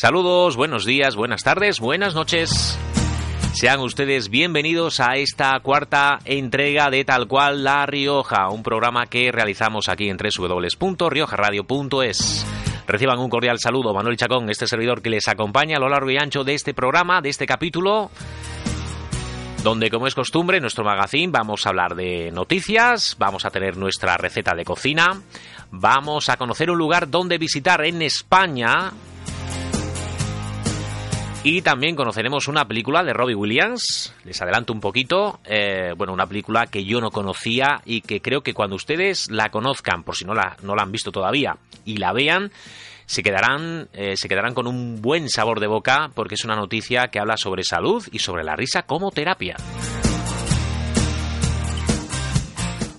[0.00, 2.78] Saludos, buenos días, buenas tardes, buenas noches.
[3.52, 9.32] Sean ustedes bienvenidos a esta cuarta entrega de Tal cual La Rioja, un programa que
[9.32, 12.46] realizamos aquí en www.riojaradio.es.
[12.86, 16.16] Reciban un cordial saludo, Manuel Chacón, este servidor que les acompaña a lo largo y
[16.16, 18.12] ancho de este programa, de este capítulo,
[19.64, 23.76] donde como es costumbre en nuestro magazine vamos a hablar de noticias, vamos a tener
[23.76, 25.20] nuestra receta de cocina,
[25.72, 28.92] vamos a conocer un lugar donde visitar en España,
[31.44, 34.12] y también conoceremos una película de Robbie Williams.
[34.24, 35.40] Les adelanto un poquito.
[35.44, 39.50] Eh, bueno, una película que yo no conocía y que creo que cuando ustedes la
[39.50, 42.50] conozcan, por si no la, no la han visto todavía, y la vean,
[43.06, 47.08] se quedarán, eh, se quedarán con un buen sabor de boca porque es una noticia
[47.08, 49.56] que habla sobre salud y sobre la risa como terapia.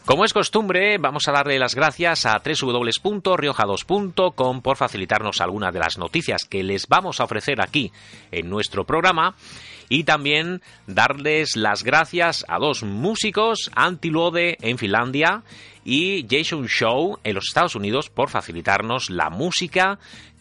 [0.09, 5.99] Como es costumbre, vamos a darle las gracias a www.rioja2.com por facilitarnos algunas de las
[5.99, 7.91] noticias que les vamos a ofrecer aquí
[8.31, 9.35] en nuestro programa
[9.87, 15.43] y también darles las gracias a dos músicos, Antiluode en Finlandia
[15.85, 19.99] y Jason Show en los Estados Unidos por facilitarnos la música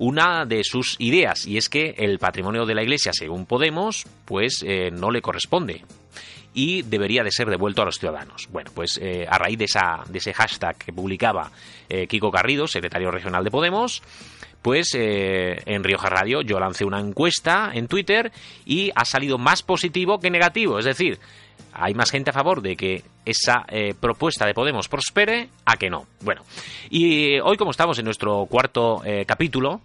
[0.01, 4.63] una de sus ideas y es que el patrimonio de la Iglesia, según Podemos, pues
[4.65, 5.83] eh, no le corresponde
[6.53, 8.47] y debería de ser devuelto a los ciudadanos.
[8.51, 11.51] Bueno, pues eh, a raíz de, esa, de ese hashtag que publicaba
[11.89, 14.01] eh, Kiko Garrido, secretario regional de Podemos,
[14.61, 18.31] pues en Rioja Radio yo lancé una encuesta en Twitter
[18.63, 20.77] y ha salido más positivo que negativo.
[20.77, 21.19] Es decir,
[21.73, 25.89] hay más gente a favor de que esa eh, propuesta de Podemos prospere a que
[25.89, 26.05] no.
[26.21, 26.43] Bueno,
[26.89, 29.81] y hoy como estamos en nuestro cuarto eh, capítulo,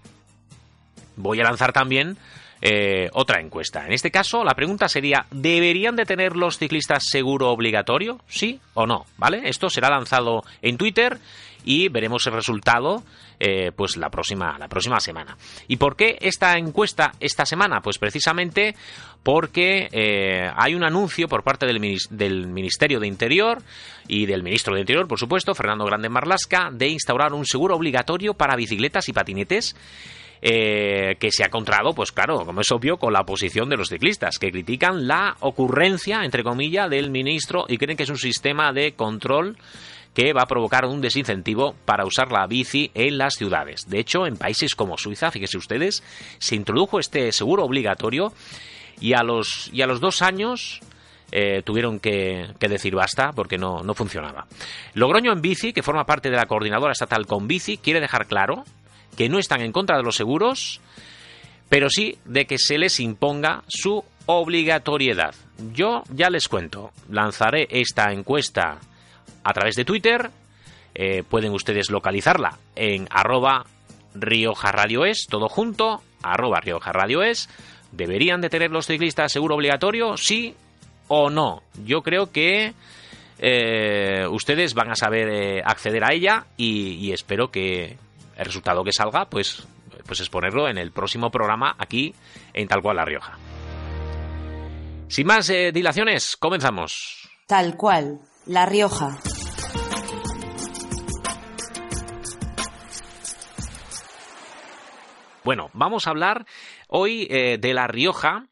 [1.16, 2.16] voy a lanzar también
[2.62, 3.84] eh, otra encuesta.
[3.86, 8.20] En este caso, la pregunta sería, ¿deberían de tener los ciclistas seguro obligatorio?
[8.28, 9.04] ¿Sí o no?
[9.18, 9.42] ¿Vale?
[9.44, 11.18] Esto será lanzado en Twitter
[11.64, 13.02] y veremos el resultado
[13.38, 15.36] eh, pues la próxima, la próxima semana.
[15.68, 17.82] ¿Y por qué esta encuesta esta semana?
[17.82, 18.74] Pues precisamente
[19.22, 23.58] porque eh, hay un anuncio por parte del, del, Ministerio de Interior
[24.08, 28.32] y del Ministro de Interior, por supuesto, Fernando Grande Marlasca, de instaurar un seguro obligatorio
[28.32, 29.76] para bicicletas y patinetes.
[30.42, 33.88] Eh, que se ha encontrado, pues claro, como es obvio, con la oposición de los
[33.88, 38.72] ciclistas, que critican la ocurrencia, entre comillas, del ministro y creen que es un sistema
[38.72, 39.56] de control
[40.16, 43.88] que va a provocar un desincentivo para usar la bici en las ciudades.
[43.88, 46.02] De hecho, en países como Suiza, fíjense ustedes,
[46.38, 48.32] se introdujo este seguro obligatorio
[48.98, 50.80] y a los, y a los dos años
[51.32, 54.46] eh, tuvieron que, decir basta porque no, no funcionaba.
[54.94, 58.64] Logroño en bici, que forma parte de la coordinadora estatal con bici, quiere dejar claro
[59.16, 60.80] que no están en contra de los seguros,
[61.68, 65.34] pero sí de que se les imponga su obligatoriedad.
[65.72, 68.78] Yo ya les cuento, lanzaré esta encuesta
[69.42, 70.30] a través de Twitter.
[70.94, 73.66] Eh, pueden ustedes localizarla en arroba
[74.14, 76.92] Rioja Radio todo junto, arroba Rioja
[77.24, 77.48] Es.
[77.92, 80.16] ¿Deberían de tener los ciclistas seguro obligatorio?
[80.16, 80.54] ¿Sí
[81.08, 81.62] o no?
[81.84, 82.74] Yo creo que
[83.38, 87.96] eh, ustedes van a saber eh, acceder a ella y, espero que
[88.36, 89.66] el resultado que salga, pues,
[90.06, 92.14] pues exponerlo en el próximo programa aquí
[92.52, 93.38] en Tal cual La Rioja.
[95.08, 97.28] Sin más dilaciones, comenzamos.
[97.46, 99.18] Tal cual, La Rioja.
[105.46, 106.44] Bueno, vamos a hablar
[106.88, 108.46] hoy eh, de La Rioja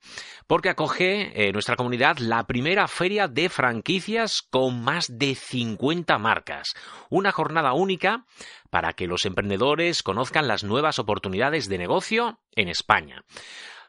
[0.47, 6.75] porque acoge eh, nuestra comunidad la primera feria de franquicias con más de 50 marcas.
[7.11, 8.25] Una jornada única
[8.71, 13.25] para que los emprendedores conozcan las nuevas oportunidades de negocio en España.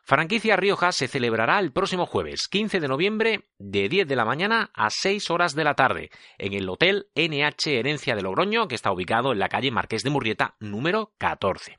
[0.08, 4.70] Franquicia Rioja se celebrará el próximo jueves 15 de noviembre de 10 de la mañana
[4.76, 8.92] a 6 horas de la tarde en el Hotel NH Herencia de Logroño que está
[8.92, 11.76] ubicado en la calle Marqués de Murrieta número 14.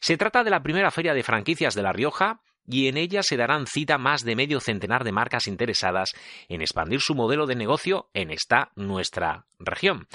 [0.00, 3.36] Se trata de la primera feria de franquicias de La Rioja y en ella se
[3.36, 6.10] darán cita más de medio centenar de marcas interesadas
[6.48, 10.06] en expandir su modelo de negocio en esta nuestra región.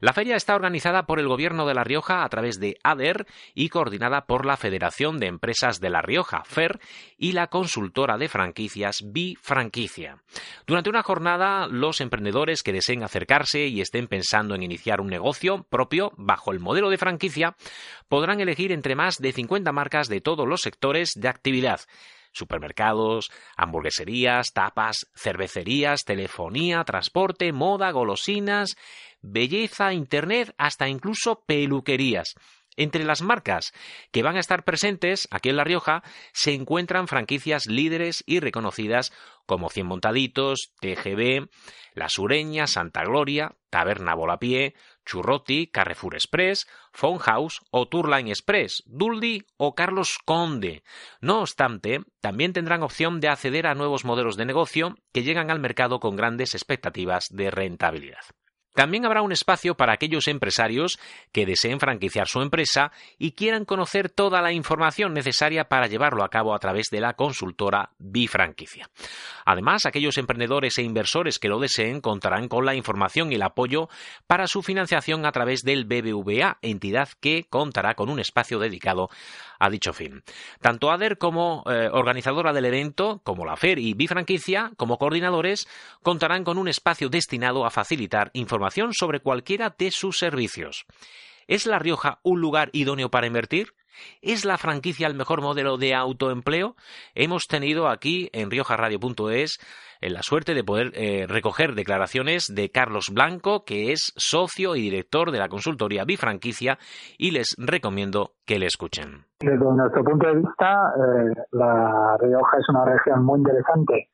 [0.00, 3.68] La feria está organizada por el Gobierno de La Rioja a través de ADER y
[3.68, 6.78] coordinada por la Federación de Empresas de La Rioja, FER,
[7.16, 10.22] y la consultora de franquicias Bifranquicia.
[10.66, 15.64] Durante una jornada, los emprendedores que deseen acercarse y estén pensando en iniciar un negocio
[15.68, 17.56] propio bajo el modelo de franquicia
[18.08, 21.80] podrán elegir entre más de 50 marcas de todos los sectores de actividad
[22.32, 28.76] supermercados, hamburgueserías, tapas, cervecerías, telefonía, transporte, moda, golosinas,
[29.20, 32.34] belleza, internet, hasta incluso peluquerías.
[32.76, 33.72] Entre las marcas
[34.12, 39.12] que van a estar presentes aquí en La Rioja se encuentran franquicias líderes y reconocidas
[39.46, 41.48] como Cien Montaditos, TGB,
[41.94, 44.74] La Sureña, Santa Gloria, Taberna Volapié,
[45.08, 50.82] Churroti, Carrefour Express, Phone House o Tourline Express, Duldi o Carlos Conde.
[51.20, 55.60] No obstante, también tendrán opción de acceder a nuevos modelos de negocio que llegan al
[55.60, 58.22] mercado con grandes expectativas de rentabilidad.
[58.74, 60.98] También habrá un espacio para aquellos empresarios
[61.32, 66.28] que deseen franquiciar su empresa y quieran conocer toda la información necesaria para llevarlo a
[66.28, 68.88] cabo a través de la consultora Bifranquicia.
[69.44, 73.88] Además, aquellos emprendedores e inversores que lo deseen contarán con la información y el apoyo
[74.26, 79.08] para su financiación a través del BBVA, entidad que contará con un espacio dedicado
[79.58, 80.22] a dicho fin.
[80.60, 85.68] Tanto ADER como eh, organizadora del evento, como la FER y Bifranquicia, como coordinadores,
[86.02, 90.86] contarán con un espacio destinado a facilitar información sobre cualquiera de sus servicios.
[91.46, 93.72] ¿Es La Rioja un lugar idóneo para invertir?
[94.22, 96.76] ¿Es la franquicia el mejor modelo de autoempleo?
[97.14, 99.58] Hemos tenido aquí en riojaradio.es
[100.00, 104.82] eh, la suerte de poder eh, recoger declaraciones de Carlos Blanco, que es socio y
[104.82, 106.78] director de la consultoría Bifranquicia,
[107.16, 109.24] y les recomiendo que le escuchen.
[109.40, 114.08] Desde nuestro punto de vista, eh, La Rioja es una región muy interesante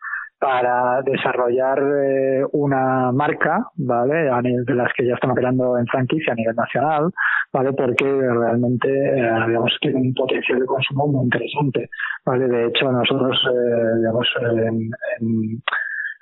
[0.44, 4.28] para desarrollar eh, una marca, ¿vale?
[4.28, 7.10] A nivel de las que ya están operando en franquicia a nivel nacional,
[7.50, 7.72] ¿vale?
[7.72, 11.88] Porque realmente, eh, digamos, tiene un potencial de consumo muy interesante,
[12.26, 12.46] ¿vale?
[12.46, 15.62] De hecho, nosotros, eh, digamos, en,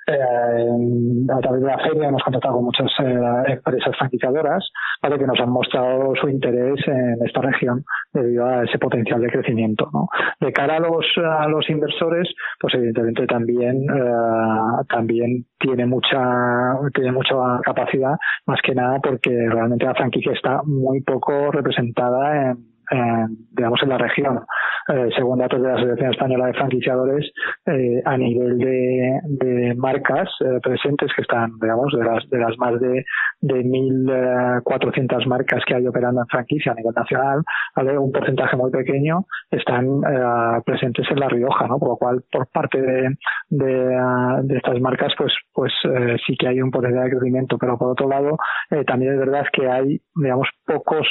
[0.07, 4.69] eh, a través de la feria hemos contactado con muchas eh, empresas franquiciadoras
[5.01, 9.29] para que nos han mostrado su interés en esta región debido a ese potencial de
[9.29, 9.89] crecimiento.
[9.93, 10.07] ¿no?
[10.39, 17.11] De cara a los, a los inversores, pues evidentemente también, eh, también tiene mucha, tiene
[17.11, 22.72] mucha capacidad, más que nada porque realmente la franquicia está muy poco representada en
[23.51, 24.39] digamos, en la región.
[24.89, 27.31] Eh, según datos de la Asociación Española de Franquiciadores,
[27.67, 32.57] eh, a nivel de, de marcas eh, presentes que están, digamos, de las, de las
[32.57, 33.05] más de,
[33.43, 37.43] de 1.400 marcas que hay operando en franquicia a nivel nacional,
[37.75, 37.97] ¿vale?
[37.97, 40.01] un porcentaje muy pequeño están
[40.65, 41.77] presentes en La Rioja, ¿no?
[41.77, 43.17] Por lo cual, por parte de,
[43.49, 44.01] de,
[44.43, 45.73] de estas marcas, pues, pues
[46.25, 48.37] sí que hay un potencial de crecimiento, pero por otro lado,
[48.87, 51.07] también es verdad que hay, digamos, pocos,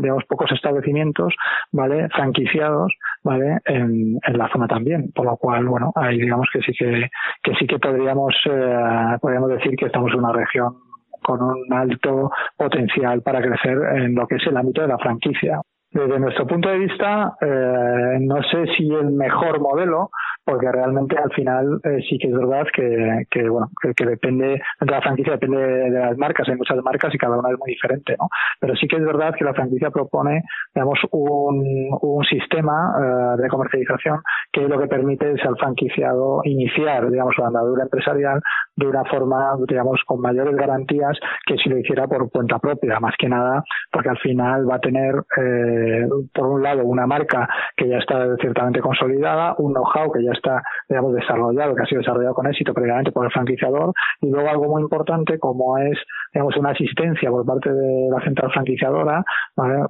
[0.00, 1.34] digamos, pocos establecimientos,
[1.72, 2.08] ¿vale?
[2.10, 2.92] Franquiciados
[3.24, 3.58] ¿vale?
[3.64, 7.08] En, la zona también, por lo cual, bueno, ahí digamos que sí que,
[7.42, 10.87] que sí que podríamos, eh, podríamos decir que estamos en una región
[11.28, 15.60] con un alto potencial para crecer en lo que es el ámbito de la franquicia.
[15.90, 20.10] Desde nuestro punto de vista, eh, no sé si el mejor modelo,
[20.48, 24.90] porque realmente al final eh, sí que es verdad que, que bueno que, depende de
[24.90, 28.16] la franquicia depende de las marcas hay muchas marcas y cada una es muy diferente
[28.18, 30.42] no pero sí que es verdad que la franquicia propone
[30.74, 34.20] digamos un, sistema eh, de comercialización
[34.50, 38.40] que lo que permite es al franquiciado iniciar digamos su andadura empresarial
[38.78, 43.14] de una forma digamos con mayores garantías que si lo hiciera por cuenta propia más
[43.18, 47.88] que nada porque al final va a tener eh, por un lado una marca que
[47.88, 52.34] ya está ciertamente consolidada un know-how que ya está, digamos, desarrollado, que ha sido desarrollado
[52.34, 55.98] con éxito previamente por el franquiciador, y luego algo muy importante como es,
[56.32, 59.24] digamos, una asistencia por parte de la central franquiciadora,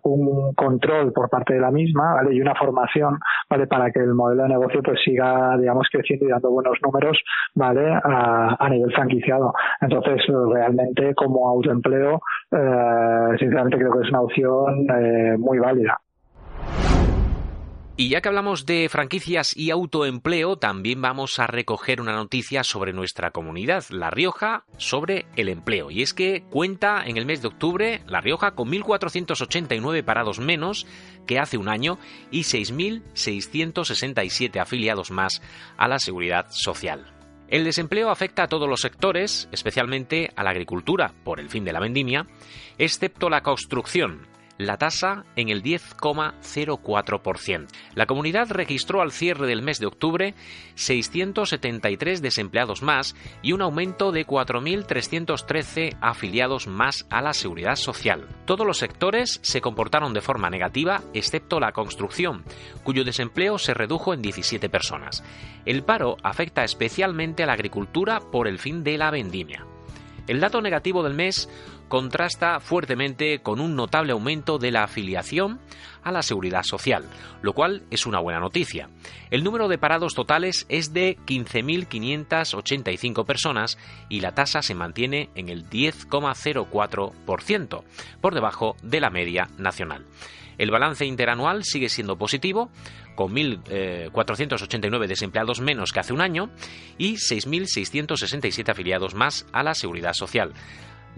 [0.02, 2.34] un control por parte de la misma, ¿vale?
[2.34, 3.18] Y una formación,
[3.48, 3.66] ¿vale?
[3.66, 7.18] Para que el modelo de negocio pues siga, digamos, creciendo y dando buenos números,
[7.54, 7.98] ¿vale?
[8.02, 9.52] A, nivel franquiciado.
[9.80, 12.20] Entonces, realmente como autoempleo,
[12.50, 16.00] eh, sinceramente creo que es una opción eh, muy válida.
[18.00, 22.92] Y ya que hablamos de franquicias y autoempleo, también vamos a recoger una noticia sobre
[22.92, 25.90] nuestra comunidad, La Rioja, sobre el empleo.
[25.90, 30.86] Y es que cuenta en el mes de octubre La Rioja con 1.489 parados menos
[31.26, 31.98] que hace un año
[32.30, 35.42] y 6.667 afiliados más
[35.76, 37.17] a la seguridad social.
[37.48, 41.72] El desempleo afecta a todos los sectores, especialmente a la agricultura, por el fin de
[41.72, 42.26] la vendimia,
[42.76, 44.26] excepto la construcción,
[44.58, 47.66] la tasa en el 10,04%.
[47.94, 50.34] La comunidad registró al cierre del mes de octubre
[50.74, 58.26] 673 desempleados más y un aumento de 4.313 afiliados más a la seguridad social.
[58.44, 62.44] Todos los sectores se comportaron de forma negativa, excepto la construcción,
[62.82, 65.22] cuyo desempleo se redujo en 17 personas.
[65.64, 69.64] El paro afecta especialmente a la agricultura por el fin de la vendimia.
[70.26, 71.48] El dato negativo del mes
[71.88, 75.58] contrasta fuertemente con un notable aumento de la afiliación
[76.02, 77.04] a la seguridad social,
[77.42, 78.88] lo cual es una buena noticia.
[79.30, 83.78] El número de parados totales es de 15.585 personas
[84.08, 87.82] y la tasa se mantiene en el 10,04%,
[88.20, 90.04] por debajo de la media nacional.
[90.58, 92.70] El balance interanual sigue siendo positivo,
[93.14, 96.50] con 1.489 eh, desempleados menos que hace un año
[96.98, 100.52] y 6.667 afiliados más a la seguridad social.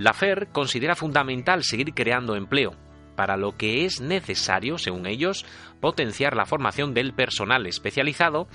[0.01, 2.71] La FER considera fundamental seguir creando empleo,
[3.21, 5.45] para lo que es necesario, según ellos,
[5.79, 8.49] potenciar la formación del personal especializado,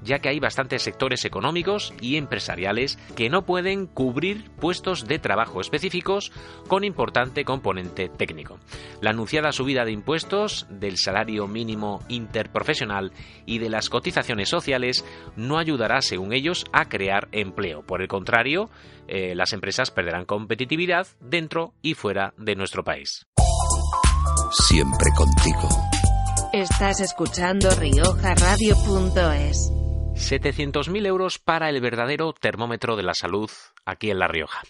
[0.00, 5.60] ya que hay bastantes sectores económicos y empresariales que no pueden cubrir puestos de trabajo
[5.60, 6.30] específicos
[6.68, 8.60] con importante componente técnico.
[9.00, 13.10] La anunciada subida de impuestos, del salario mínimo interprofesional
[13.44, 17.82] y de las cotizaciones sociales no ayudará, según ellos, a crear empleo.
[17.82, 18.70] Por el contrario,
[19.08, 23.26] eh, las empresas perderán competitividad dentro y fuera de nuestro país
[24.52, 25.68] siempre contigo.
[26.52, 29.72] Estás escuchando riojaradio.es.
[30.14, 33.50] 700.000 euros para el verdadero termómetro de la salud
[33.86, 34.60] aquí en La Rioja.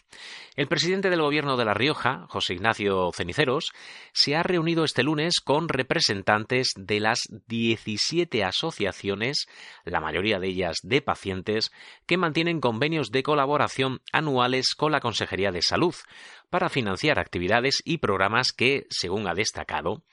[0.55, 3.73] El presidente del Gobierno de La Rioja, José Ignacio Ceniceros,
[4.13, 9.47] se ha reunido este lunes con representantes de las 17 asociaciones,
[9.87, 11.73] la mayoría de ellas de pacientes,
[12.05, 15.95] que mantienen convenios de colaboración anuales con la Consejería de Salud
[16.51, 20.05] para financiar actividades y programas que, según ha destacado,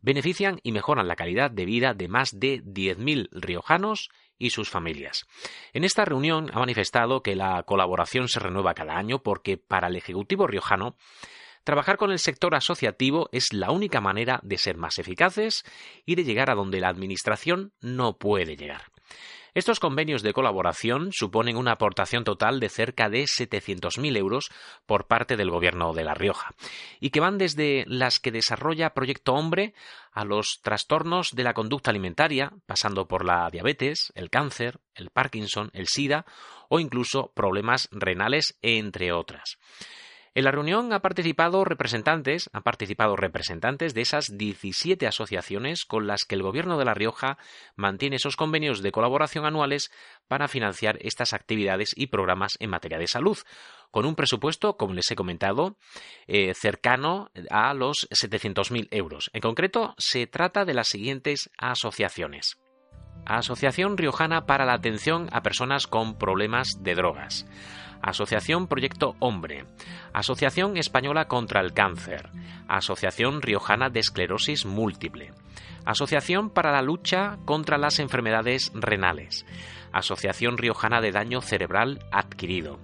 [0.00, 5.26] benefician y mejoran la calidad de vida de más de 10.000 riojanos y sus familias.
[5.72, 9.96] En esta reunión ha manifestado que la colaboración se renueva cada año porque para el
[9.96, 10.96] Ejecutivo riojano
[11.64, 15.64] Trabajar con el sector asociativo es la única manera de ser más eficaces
[16.04, 18.82] y de llegar a donde la Administración no puede llegar.
[19.54, 24.50] Estos convenios de colaboración suponen una aportación total de cerca de 700.000 euros
[24.84, 26.56] por parte del Gobierno de La Rioja
[26.98, 29.72] y que van desde las que desarrolla Proyecto Hombre
[30.10, 35.70] a los trastornos de la conducta alimentaria, pasando por la diabetes, el cáncer, el Parkinson,
[35.72, 36.26] el SIDA
[36.68, 39.58] o incluso problemas renales, entre otras.
[40.36, 46.24] En la reunión han participado representantes, han participado representantes de esas 17 asociaciones con las
[46.24, 47.38] que el Gobierno de La Rioja
[47.76, 49.92] mantiene esos convenios de colaboración anuales
[50.26, 53.38] para financiar estas actividades y programas en materia de salud,
[53.92, 55.76] con un presupuesto, como les he comentado,
[56.26, 59.30] eh, cercano a los 700.000 euros.
[59.34, 62.58] En concreto, se trata de las siguientes asociaciones.
[63.24, 67.46] Asociación Riojana para la Atención a Personas con Problemas de Drogas.
[68.04, 69.64] Asociación Proyecto Hombre,
[70.12, 72.28] Asociación Española contra el Cáncer,
[72.68, 75.32] Asociación Riojana de Esclerosis Múltiple,
[75.86, 79.46] Asociación para la Lucha contra las Enfermedades Renales,
[79.90, 82.78] Asociación Riojana de Daño Cerebral Adquirido,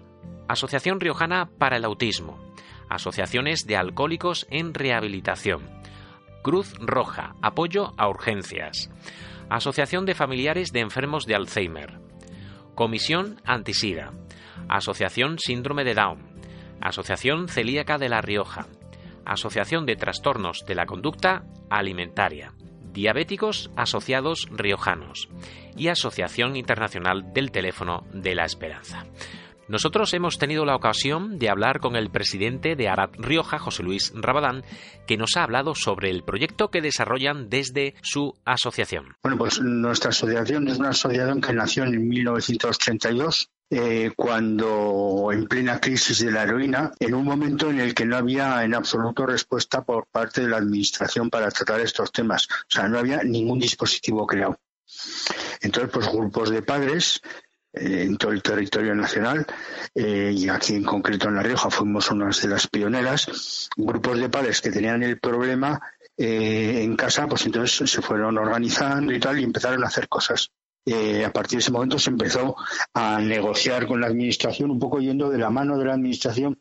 [0.48, 2.40] Asociación Riojana para el Autismo,
[2.88, 5.68] Asociaciones de Alcohólicos en Rehabilitación,
[6.42, 8.90] Cruz Roja, Apoyo a Urgencias,
[9.50, 12.00] Asociación de Familiares de Enfermos de Alzheimer,
[12.74, 14.14] Comisión Antisida,
[14.70, 16.22] Asociación Síndrome de Down,
[16.80, 18.68] Asociación Celíaca de La Rioja,
[19.24, 22.52] Asociación de Trastornos de la Conducta Alimentaria,
[22.92, 25.28] Diabéticos Asociados Riojanos
[25.76, 29.06] y Asociación Internacional del Teléfono de la Esperanza.
[29.68, 34.12] Nosotros hemos tenido la ocasión de hablar con el presidente de Arad Rioja, José Luis
[34.14, 34.62] Rabadán,
[35.06, 39.14] que nos ha hablado sobre el proyecto que desarrollan desde su asociación.
[39.22, 45.80] Bueno, pues nuestra asociación es una asociación que nació en 1932 eh, cuando en plena
[45.80, 49.82] crisis de la heroína, en un momento en el que no había en absoluto respuesta
[49.82, 52.48] por parte de la Administración para tratar estos temas.
[52.50, 54.58] O sea, no había ningún dispositivo creado.
[55.60, 57.20] Entonces, pues grupos de padres
[57.72, 59.46] eh, en todo el territorio nacional
[59.94, 64.28] eh, y aquí en concreto en La Rioja fuimos unas de las pioneras, grupos de
[64.28, 65.80] padres que tenían el problema
[66.22, 70.50] en casa, pues entonces se fueron organizando y tal y empezaron a hacer cosas.
[70.86, 72.56] A partir de ese momento se empezó
[72.94, 76.58] a negociar con la administración, un poco yendo de la mano de la administración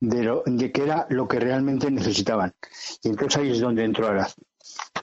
[0.00, 2.54] de, lo, de qué era lo que realmente necesitaban.
[3.02, 4.30] Y entonces ahí es donde entró Arad.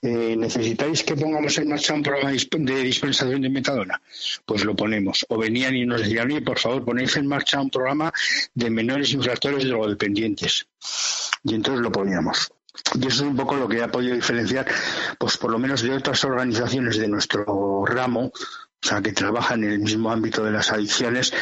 [0.02, 4.02] Eh, ¿necesitáis que pongamos en marcha un programa de dispensación de metadona?
[4.46, 5.26] Pues lo ponemos.
[5.30, 8.12] O venían y nos decían, oye, por favor, ponéis en marcha un programa
[8.54, 10.68] de menores infractores drogodependientes.
[11.44, 12.52] Y entonces lo poníamos.
[12.96, 14.66] Y eso es un poco lo que ha podido diferenciar,
[15.18, 18.32] pues por lo menos de otras organizaciones de nuestro ramo,
[18.84, 21.34] o sea, que trabajan en el mismo ámbito de las adicciones,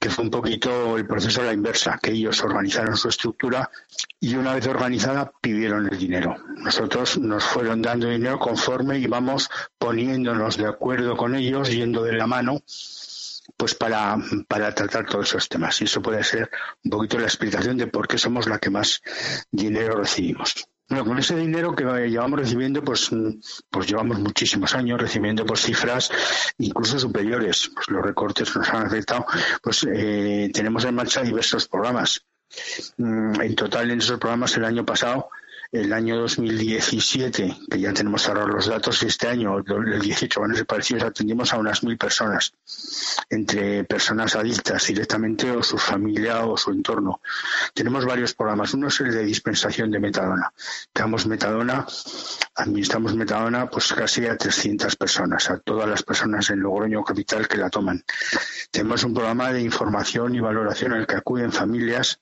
[0.00, 3.70] que fue un poquito el proceso a la inversa, que ellos organizaron su estructura
[4.18, 6.36] y una vez organizada pidieron el dinero.
[6.56, 12.26] Nosotros nos fueron dando dinero conforme íbamos poniéndonos de acuerdo con ellos, yendo de la
[12.26, 12.62] mano,
[13.56, 14.16] pues para,
[14.48, 15.80] para tratar todos esos temas.
[15.80, 16.50] Y eso puede ser
[16.82, 19.02] un poquito la explicación de por qué somos la que más
[19.52, 20.68] dinero recibimos.
[20.88, 23.10] Bueno, con ese dinero que llevamos recibiendo, pues,
[23.70, 26.10] pues llevamos muchísimos años recibiendo pues cifras
[26.58, 27.70] incluso superiores.
[27.74, 29.26] Pues los recortes nos han afectado.
[29.62, 32.24] Pues eh, tenemos en marcha diversos programas.
[32.96, 35.28] Mm, en total en esos programas el año pasado
[35.70, 40.54] el año 2017, que ya tenemos ahora los datos, este año, el 18, van a
[40.54, 42.54] ser parecidos, atendimos a unas mil personas,
[43.28, 47.20] entre personas adictas directamente o su familia o su entorno.
[47.74, 48.72] Tenemos varios programas.
[48.72, 50.52] Uno es el de dispensación de metadona.
[50.94, 51.86] Damos metadona,
[52.54, 57.58] administramos metadona pues casi a 300 personas, a todas las personas en Logroño Capital que
[57.58, 58.02] la toman.
[58.70, 62.20] Tenemos un programa de información y valoración el que acuden familias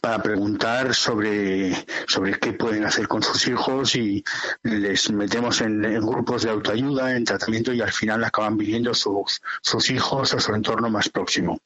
[0.00, 1.72] para preguntar sobre,
[2.06, 4.24] sobre qué pueden hacer con sus hijos y
[4.62, 9.90] les metemos en, grupos de autoayuda, en tratamiento y al final acaban viviendo sus, sus
[9.90, 11.60] hijos o su entorno más próximo.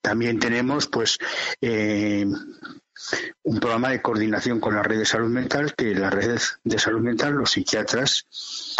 [0.00, 1.18] También tenemos pues
[1.60, 2.26] eh,
[3.42, 7.00] un programa de coordinación con la red de salud mental, que la red de salud
[7.00, 8.26] mental, los psiquiatras,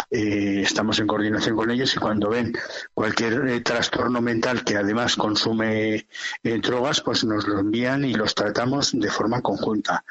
[0.09, 2.53] eh, estamos en coordinación con ellos y cuando ven
[2.93, 6.07] cualquier eh, trastorno mental que además consume
[6.43, 10.03] eh, drogas, pues nos lo envían y los tratamos de forma conjunta.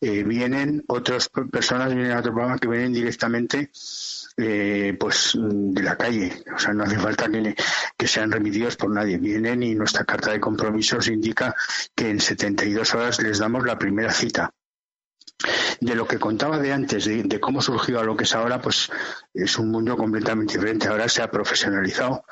[0.00, 3.70] vienen otras personas, vienen a otro programa que vienen directamente
[4.36, 6.44] eh, pues de la calle.
[6.54, 7.26] O sea, no hace falta
[7.96, 9.18] que, sean remitidos por nadie.
[9.18, 11.54] Vienen y nuestra carta de compromisos indica
[11.94, 14.52] que en 72 horas les damos la primera cita.
[15.80, 18.90] De lo que contaba de antes, de, cómo surgió a lo que es ahora, pues
[19.34, 20.88] es un mundo completamente diferente.
[20.88, 22.24] Ahora se ha profesionalizado.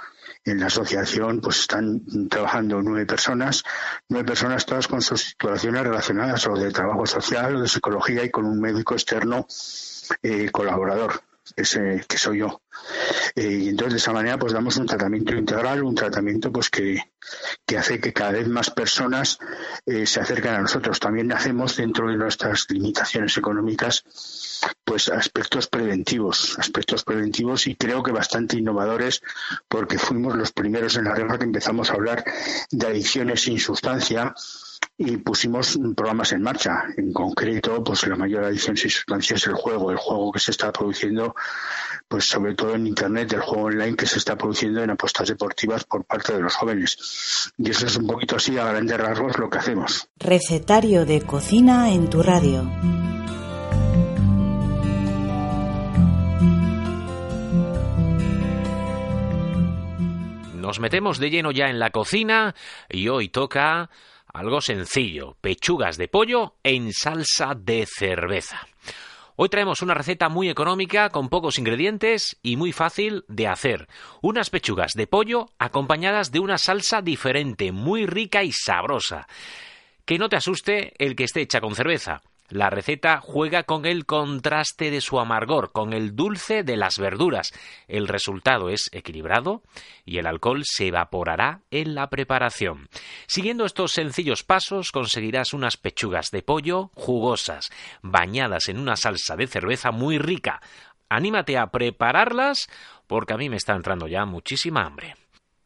[0.47, 3.62] En la asociación pues están trabajando nueve personas,
[4.11, 8.31] nueve personas todas con sus situaciones relacionadas o de trabajo social o de psicología y
[8.31, 9.47] con un médico externo
[10.23, 11.23] eh, colaborador
[11.57, 12.61] ese que soy yo.
[13.35, 17.00] Eh, y entonces de esa manera pues damos un tratamiento integral, un tratamiento pues que,
[17.66, 19.38] que hace que cada vez más personas
[19.87, 21.00] eh, se acerquen a nosotros.
[21.00, 24.04] También hacemos dentro de nuestras limitaciones económicas
[24.85, 29.22] pues aspectos preventivos, aspectos preventivos y creo que bastante innovadores
[29.68, 32.24] porque fuimos los primeros en la guerra que empezamos a hablar
[32.70, 34.35] de adicciones sin sustancia
[34.97, 36.85] y pusimos programas en marcha.
[36.97, 40.51] En concreto, pues la mayor adición sin sustancia es el juego, el juego que se
[40.51, 41.35] está produciendo,
[42.09, 45.85] pues sobre todo en Internet, el juego online que se está produciendo en apuestas deportivas
[45.85, 47.53] por parte de los jóvenes.
[47.59, 50.09] Y eso es un poquito así, a grandes rasgos, lo que hacemos.
[50.18, 52.68] Recetario de cocina en tu radio.
[60.64, 62.55] Nos metemos de lleno ya en la cocina
[62.88, 63.90] y hoy toca
[64.35, 68.66] algo sencillo, pechugas de pollo en salsa de cerveza.
[69.37, 73.88] Hoy traemos una receta muy económica, con pocos ingredientes y muy fácil de hacer.
[74.23, 79.29] Unas pechugas de pollo acompañadas de una salsa diferente, muy rica y sabrosa.
[80.05, 82.20] Que no te asuste el que esté hecha con cerveza.
[82.50, 87.52] La receta juega con el contraste de su amargor, con el dulce de las verduras.
[87.88, 89.62] El resultado es equilibrado
[90.04, 92.88] y el alcohol se evaporará en la preparación.
[93.26, 97.70] Siguiendo estos sencillos pasos conseguirás unas pechugas de pollo jugosas,
[98.02, 100.61] bañadas en una salsa de cerveza muy rica.
[101.09, 102.68] Anímate a prepararlas
[103.07, 105.16] porque a mí me está entrando ya muchísima hambre.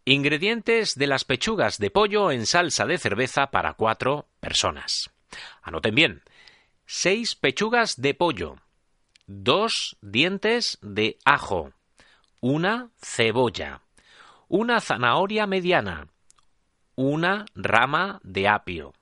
[0.05, 5.11] Ingredientes de las pechugas de pollo en salsa de cerveza para cuatro personas.
[5.63, 6.23] Anoten bien.
[6.91, 8.57] 6 pechugas de pollo,
[9.27, 11.75] 2 dientes de ajo,
[12.41, 13.83] una cebolla,
[14.49, 16.09] una zanahoria mediana,
[16.95, 18.95] una rama de apio,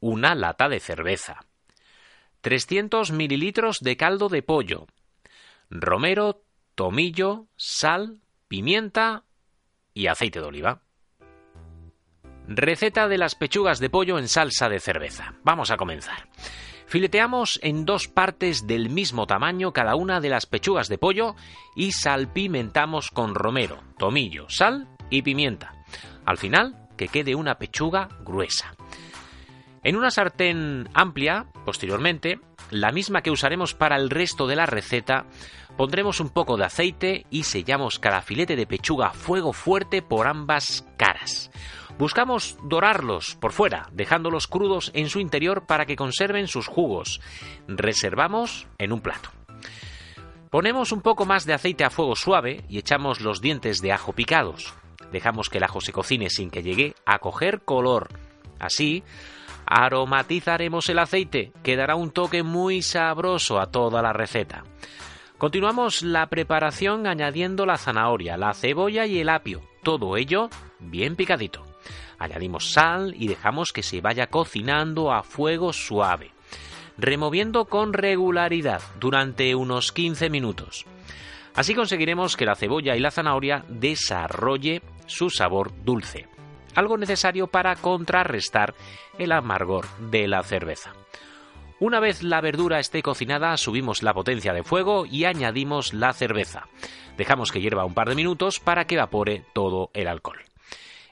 [0.00, 1.46] una lata de cerveza,
[2.40, 4.88] 300 mililitros de caldo de pollo,
[5.70, 6.42] romero,
[6.74, 9.22] tomillo, sal, pimienta
[9.94, 10.82] y aceite de oliva.
[12.48, 15.36] Receta de las pechugas de pollo en salsa de cerveza.
[15.44, 16.28] Vamos a comenzar.
[16.92, 21.36] Fileteamos en dos partes del mismo tamaño cada una de las pechugas de pollo
[21.74, 25.72] y salpimentamos con romero, tomillo, sal y pimienta.
[26.26, 28.74] Al final, que quede una pechuga gruesa.
[29.82, 35.24] En una sartén amplia, posteriormente, la misma que usaremos para el resto de la receta,
[35.78, 40.26] pondremos un poco de aceite y sellamos cada filete de pechuga a fuego fuerte por
[40.26, 41.50] ambas caras.
[42.02, 47.20] Buscamos dorarlos por fuera, dejándolos crudos en su interior para que conserven sus jugos.
[47.68, 49.30] Reservamos en un plato.
[50.50, 54.14] Ponemos un poco más de aceite a fuego suave y echamos los dientes de ajo
[54.14, 54.74] picados.
[55.12, 58.08] Dejamos que el ajo se cocine sin que llegue a coger color.
[58.58, 59.04] Así,
[59.64, 64.64] aromatizaremos el aceite, que dará un toque muy sabroso a toda la receta.
[65.38, 71.71] Continuamos la preparación añadiendo la zanahoria, la cebolla y el apio, todo ello bien picadito.
[72.22, 76.30] Añadimos sal y dejamos que se vaya cocinando a fuego suave,
[76.96, 80.86] removiendo con regularidad durante unos 15 minutos.
[81.56, 86.28] Así conseguiremos que la cebolla y la zanahoria desarrolle su sabor dulce,
[86.76, 88.74] algo necesario para contrarrestar
[89.18, 90.92] el amargor de la cerveza.
[91.80, 96.68] Una vez la verdura esté cocinada, subimos la potencia de fuego y añadimos la cerveza.
[97.16, 100.51] Dejamos que hierva un par de minutos para que evapore todo el alcohol.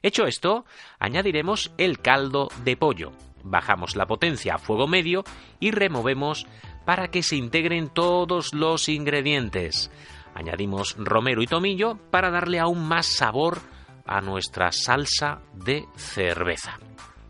[0.02, 0.64] Hecho esto,
[0.98, 3.12] añadiremos el caldo de pollo.
[3.42, 5.24] Bajamos la potencia a fuego medio
[5.60, 6.46] y removemos
[6.84, 9.90] para que se integren todos los ingredientes.
[10.34, 13.60] Añadimos romero y tomillo para darle aún más sabor
[14.06, 16.78] a nuestra salsa de cerveza.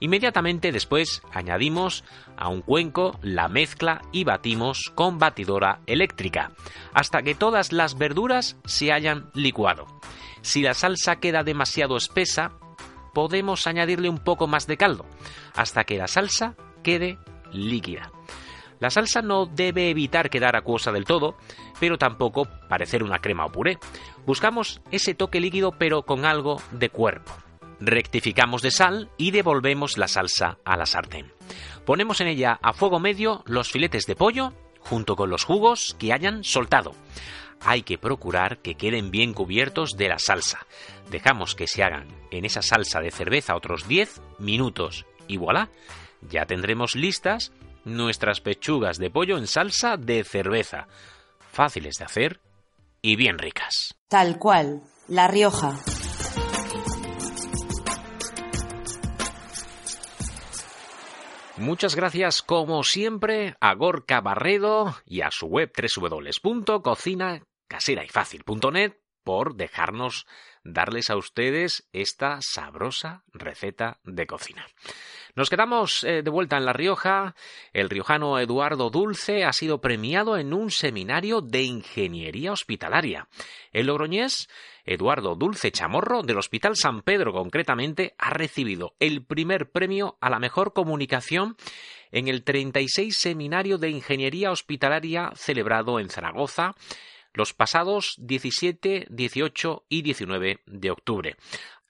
[0.00, 2.04] Inmediatamente después añadimos
[2.36, 6.52] a un cuenco la mezcla y batimos con batidora eléctrica
[6.94, 9.86] hasta que todas las verduras se hayan licuado.
[10.40, 12.52] Si la salsa queda demasiado espesa,
[13.12, 15.04] podemos añadirle un poco más de caldo,
[15.54, 17.18] hasta que la salsa quede
[17.52, 18.10] líquida.
[18.78, 21.36] La salsa no debe evitar quedar acuosa del todo,
[21.78, 23.78] pero tampoco parecer una crema o puré.
[24.24, 27.32] Buscamos ese toque líquido pero con algo de cuerpo.
[27.81, 31.33] Rectificamos de sal y devolvemos la salsa a la sartén.
[31.85, 36.12] Ponemos en ella a fuego medio los filetes de pollo junto con los jugos que
[36.12, 36.95] hayan soltado
[37.61, 40.66] hay que procurar que queden bien cubiertos de la salsa.
[41.11, 45.69] Dejamos que se hagan en esa salsa de cerveza otros 10 minutos y voilà,
[46.29, 47.53] ya tendremos listas
[47.85, 50.88] nuestras pechugas de pollo en salsa de cerveza,
[51.53, 52.40] fáciles de hacer
[53.03, 53.95] y bien ricas.
[54.09, 55.79] Tal cual, La Rioja.
[61.61, 68.94] Muchas gracias, como siempre, a Gorka Barredo y a su web www.cocina casera y fácil.net
[69.25, 70.27] por dejarnos
[70.64, 74.66] darles a ustedes esta sabrosa receta de cocina.
[75.35, 77.35] Nos quedamos eh, de vuelta en La Rioja.
[77.73, 83.29] El riojano Eduardo Dulce ha sido premiado en un seminario de ingeniería hospitalaria.
[83.73, 84.49] El logroñés
[84.85, 90.38] Eduardo Dulce Chamorro del Hospital San Pedro concretamente ha recibido el primer premio a la
[90.38, 91.57] mejor comunicación
[92.11, 96.75] en el 36 Seminario de Ingeniería Hospitalaria celebrado en Zaragoza
[97.33, 101.37] los pasados 17, 18 y 19 de octubre.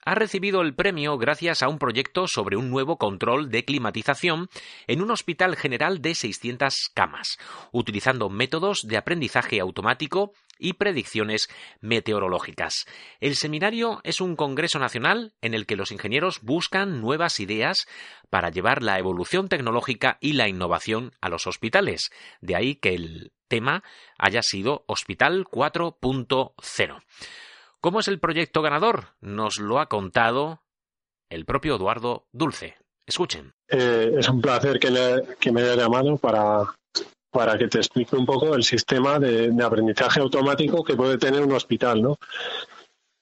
[0.03, 4.49] Ha recibido el premio gracias a un proyecto sobre un nuevo control de climatización
[4.87, 7.37] en un hospital general de 600 camas,
[7.71, 11.49] utilizando métodos de aprendizaje automático y predicciones
[11.81, 12.85] meteorológicas.
[13.19, 17.85] El seminario es un congreso nacional en el que los ingenieros buscan nuevas ideas
[18.31, 22.09] para llevar la evolución tecnológica y la innovación a los hospitales.
[22.41, 23.83] De ahí que el tema
[24.17, 27.03] haya sido Hospital 4.0.
[27.81, 29.15] ¿Cómo es el proyecto ganador?
[29.21, 30.61] Nos lo ha contado
[31.31, 32.75] el propio Eduardo Dulce.
[33.07, 33.55] Escuchen.
[33.67, 34.91] Eh, es un placer que,
[35.51, 36.63] me haya llamado para,
[37.31, 41.53] para que te explique un poco el sistema de, aprendizaje automático que puede tener un
[41.53, 42.17] hospital, ¿no?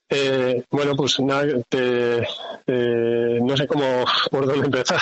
[0.09, 5.01] Eh, bueno, pues nada, eh, no sé cómo por dónde empezar.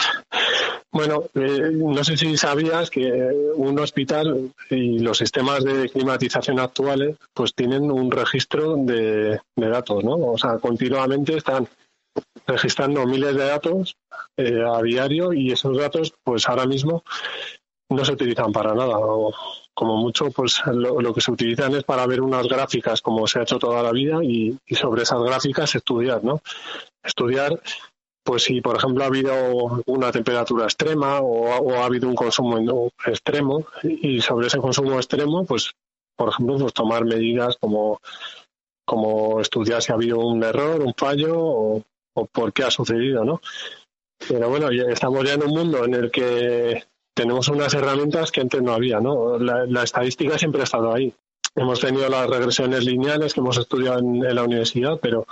[0.91, 3.12] Bueno, eh, no sé si sabías que
[3.56, 10.15] un hospital y los sistemas de climatización actuales pues tienen un registro de, datos, ¿no?
[10.15, 11.67] O sea, continuamente están
[12.47, 13.97] registrando miles de datos
[14.38, 17.04] a diario y esos datos pues ahora mismo
[17.89, 18.97] no se utilizan para nada.
[18.97, 19.34] O,
[19.78, 23.43] como mucho, pues lo, que se utilizan es para ver unas gráficas como se ha
[23.43, 26.41] hecho toda la vida y, sobre esas gráficas estudiar, ¿no?
[27.04, 27.62] Estudiar,
[28.28, 33.66] pues si por ejemplo ha habido una temperatura extrema o, ha habido un consumo extremo
[33.82, 35.72] y sobre ese consumo extremo, pues
[36.18, 38.02] por ejemplo, pues tomar medidas como,
[38.86, 41.84] como estudiar si ha habido un error, un fallo o,
[42.16, 43.40] o por qué ha sucedido, ¿no?
[44.28, 48.62] Pero bueno, estamos ya en un mundo en el que tenemos unas herramientas que antes
[48.62, 49.40] no había, ¿no?
[49.40, 51.13] La, estadística siempre ha estado ahí.
[51.56, 55.26] Hemos tenido las regresiones lineales que hemos estudiado en, la universidad, pero,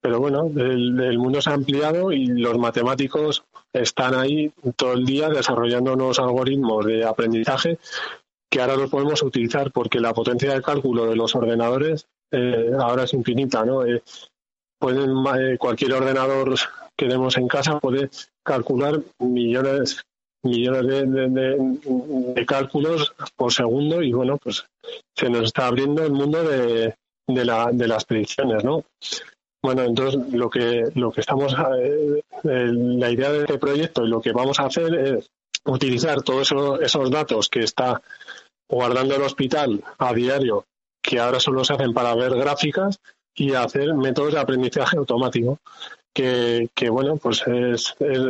[0.00, 5.28] pero bueno, el, mundo se ha ampliado y los matemáticos están ahí todo el día
[5.28, 7.78] desarrollando nuevos algoritmos de aprendizaje
[8.50, 13.04] que ahora los podemos utilizar porque la potencia de cálculo de los ordenadores eh, ahora
[13.04, 13.84] es infinita, ¿no?
[13.84, 14.02] Eh,
[14.78, 16.54] pueden, eh, cualquier ordenador
[16.96, 18.10] que demos en casa puede
[18.42, 20.02] calcular millones
[20.42, 24.64] millones de, cálculos por segundo y bueno, pues
[25.14, 26.94] se nos está abriendo el mundo de,
[27.26, 28.84] de las predicciones, ¿no?
[29.62, 34.20] Bueno, entonces lo que lo que estamos eh, la idea de este proyecto y lo
[34.20, 35.30] que vamos a hacer es
[35.64, 38.00] utilizar todos esos datos que está
[38.68, 40.64] guardando el hospital a diario,
[41.02, 43.00] que ahora solo se hacen para ver gráficas
[43.34, 45.58] y hacer métodos de aprendizaje automático
[46.12, 47.38] que, bueno, pues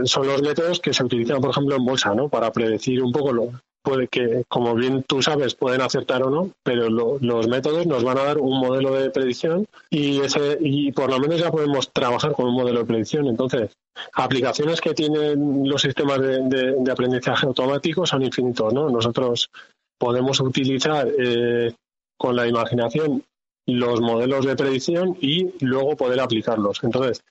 [0.05, 2.29] son los métodos que se utilizan, por ejemplo, en bolsa, ¿no?
[2.29, 6.51] Para predecir un poco lo puede que, como bien tú sabes, pueden acertar o no,
[6.63, 11.11] pero los métodos nos van a dar un modelo de predicción y ese y por
[11.11, 13.27] lo menos ya podemos trabajar con un modelo de predicción.
[13.27, 13.71] Entonces,
[14.13, 18.91] aplicaciones que tienen los sistemas de, aprendizaje automático son infinitos, ¿no?
[18.91, 19.51] Nosotros
[19.99, 21.73] podemos utilizar eh,
[22.17, 23.23] con la imaginación
[23.67, 26.83] los modelos de predicción y luego poder aplicarlos.
[26.83, 27.23] Entonces,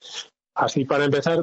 [0.60, 1.42] Así, para empezar,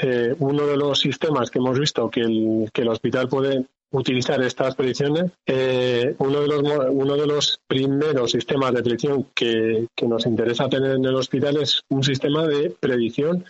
[0.00, 4.40] eh, uno de los sistemas que hemos visto que el, que el hospital puede utilizar
[4.42, 10.26] estas predicciones, eh, uno, de los, uno de los primeros sistemas de predicción que, nos
[10.26, 13.44] interesa tener en el hospital es un sistema de predicción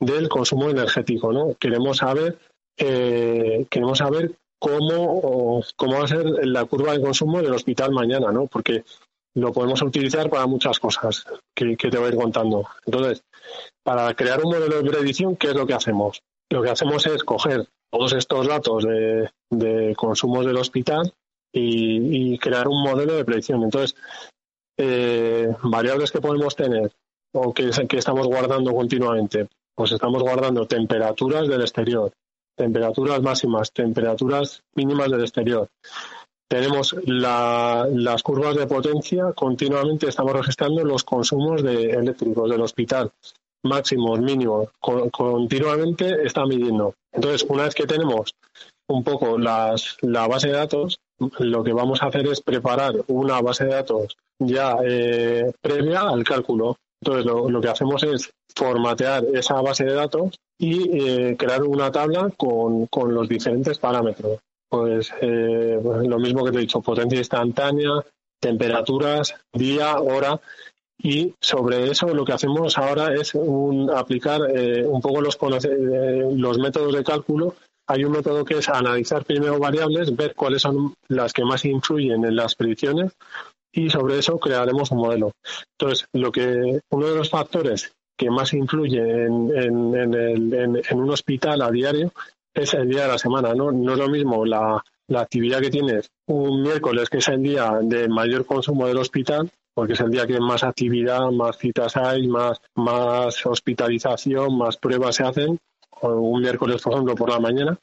[0.00, 1.32] del consumo energético.
[1.32, 1.54] ¿no?
[1.58, 2.38] Queremos saber,
[2.78, 8.32] eh, queremos saber cómo, cómo va a ser la curva de consumo del hospital mañana,
[8.32, 8.46] ¿no?
[8.46, 8.84] porque
[9.34, 12.68] lo podemos utilizar para muchas cosas que, te voy a ir contando.
[12.86, 13.22] Entonces,
[13.82, 16.22] para crear un modelo de predicción, ¿qué es lo que hacemos?
[16.50, 21.12] Lo que hacemos es coger todos estos datos de, consumos del hospital
[21.52, 23.62] y, crear un modelo de predicción.
[23.62, 23.96] Entonces,
[24.78, 26.92] eh, variables que podemos tener
[27.32, 32.12] o que, que estamos guardando continuamente, pues estamos guardando temperaturas del exterior,
[32.56, 35.68] temperaturas máximas, temperaturas mínimas del exterior,
[36.48, 43.10] tenemos las curvas de potencia, continuamente estamos registrando los consumos de eléctricos del hospital,
[43.64, 46.94] máximos, mínimos, continuamente está midiendo.
[47.12, 48.34] Entonces, una vez que tenemos
[48.88, 50.98] un poco las, la base de datos,
[51.38, 56.24] lo que vamos a hacer es preparar una base de datos ya eh, previa al
[56.24, 56.76] cálculo.
[57.00, 62.30] Entonces, lo, que hacemos es formatear esa base de datos y eh, crear una tabla
[62.36, 64.38] con, con los diferentes parámetros.
[64.68, 67.90] Pues, eh, pues, lo mismo que te he dicho, potencia instantánea,
[68.40, 70.40] temperaturas, día, hora.
[71.04, 75.36] Y sobre eso lo que hacemos ahora es un, aplicar eh, un poco los,
[75.66, 77.56] eh, los métodos de cálculo.
[77.86, 82.24] Hay un método que es analizar primero variables, ver cuáles son las que más influyen
[82.24, 83.12] en las predicciones
[83.70, 85.32] y sobre eso crearemos un modelo.
[85.78, 89.52] Entonces, lo que uno de los factores que más influye en,
[90.94, 92.12] un hospital a diario
[92.54, 93.70] es el día de la semana, ¿no?
[93.72, 97.78] No es lo mismo la, la actividad que tienes un miércoles, que es el día
[97.82, 102.26] de mayor consumo del hospital, porque es el día que más actividad, más citas hay,
[102.28, 105.58] más, más hospitalización, más pruebas se hacen,
[106.02, 107.78] un miércoles, por ejemplo, por la mañana,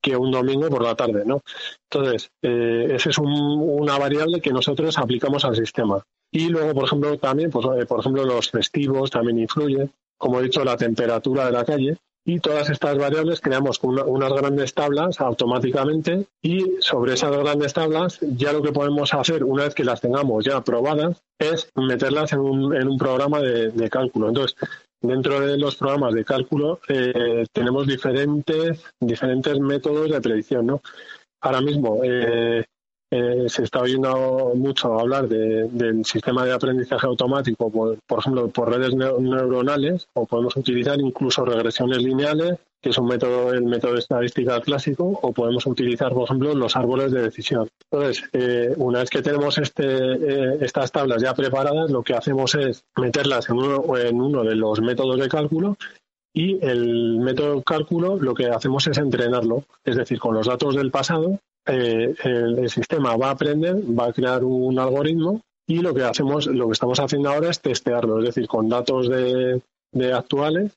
[0.00, 1.42] que un domingo por la tarde, ¿no?
[1.90, 6.02] Entonces, eh, esa es una variable que nosotros aplicamos al sistema.
[6.30, 9.92] Y luego, por ejemplo, también, pues, eh, por ejemplo, los festivos también influyen.
[10.18, 14.74] Como he dicho, la temperatura de la calle y todas estas variables creamos unas grandes
[14.74, 19.84] tablas automáticamente y sobre esas grandes tablas ya lo que podemos hacer una vez que
[19.84, 24.28] las tengamos ya aprobadas es meterlas en un, en un programa de, cálculo.
[24.28, 24.56] Entonces,
[25.00, 30.66] dentro de los programas de cálculo eh, tenemos diferentes, diferentes métodos de predicción.
[30.66, 30.82] ¿no?
[31.40, 32.64] Ahora mismo, eh,
[33.14, 38.94] eh, se está oyendo mucho hablar del sistema de aprendizaje automático, por, ejemplo, por redes
[38.94, 44.58] neuronales, o podemos utilizar incluso regresiones lineales, que es un método, el método de estadística
[44.62, 47.68] clásico, o podemos utilizar, por ejemplo, los árboles de decisión.
[47.90, 52.54] Entonces, eh, una vez que tenemos este, eh, estas tablas ya preparadas, lo que hacemos
[52.54, 55.76] es meterlas en uno, en uno de los métodos de cálculo
[56.32, 60.74] y el método de cálculo lo que hacemos es entrenarlo, es decir, con los datos
[60.76, 65.94] del pasado eh, el, sistema va a aprender, va a crear un algoritmo y lo
[65.94, 69.62] que hacemos, lo que estamos haciendo ahora es testearlo, es decir, con datos de,
[70.12, 70.72] actuales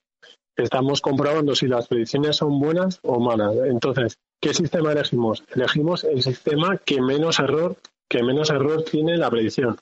[0.58, 3.56] estamos comprobando si las predicciones son buenas o malas.
[3.66, 5.44] Entonces, ¿qué sistema elegimos?
[5.54, 7.76] Elegimos el sistema que menos error,
[8.10, 9.78] que menos error tiene la predicción.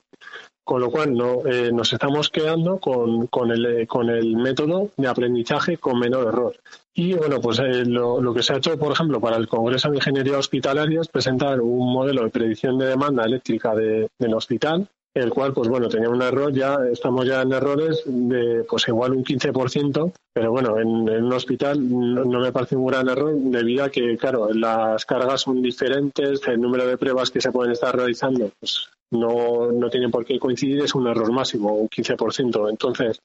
[0.64, 4.90] Con lo cual no, eh, nos estamos quedando con, con, el, eh, con el método
[4.96, 6.56] de aprendizaje con menor error.
[6.94, 9.96] Y bueno, pues eh, lo, que se ha hecho, por ejemplo, para el Congreso de
[9.96, 15.30] Ingeniería Hospitalaria es presentar un modelo de predicción de demanda eléctrica de, del hospital, el
[15.30, 19.24] cual, pues bueno, tenía un error, ya estamos ya en errores de, pues igual un
[19.24, 23.90] 15%, pero bueno, en, un hospital no, no, me parece un gran error debido a
[23.90, 28.50] que, claro, las cargas son diferentes, el número de pruebas que se pueden estar realizando,
[28.58, 32.68] pues no, no tienen por qué coincidir, es un error máximo, un 15%.
[32.70, 33.20] Entonces,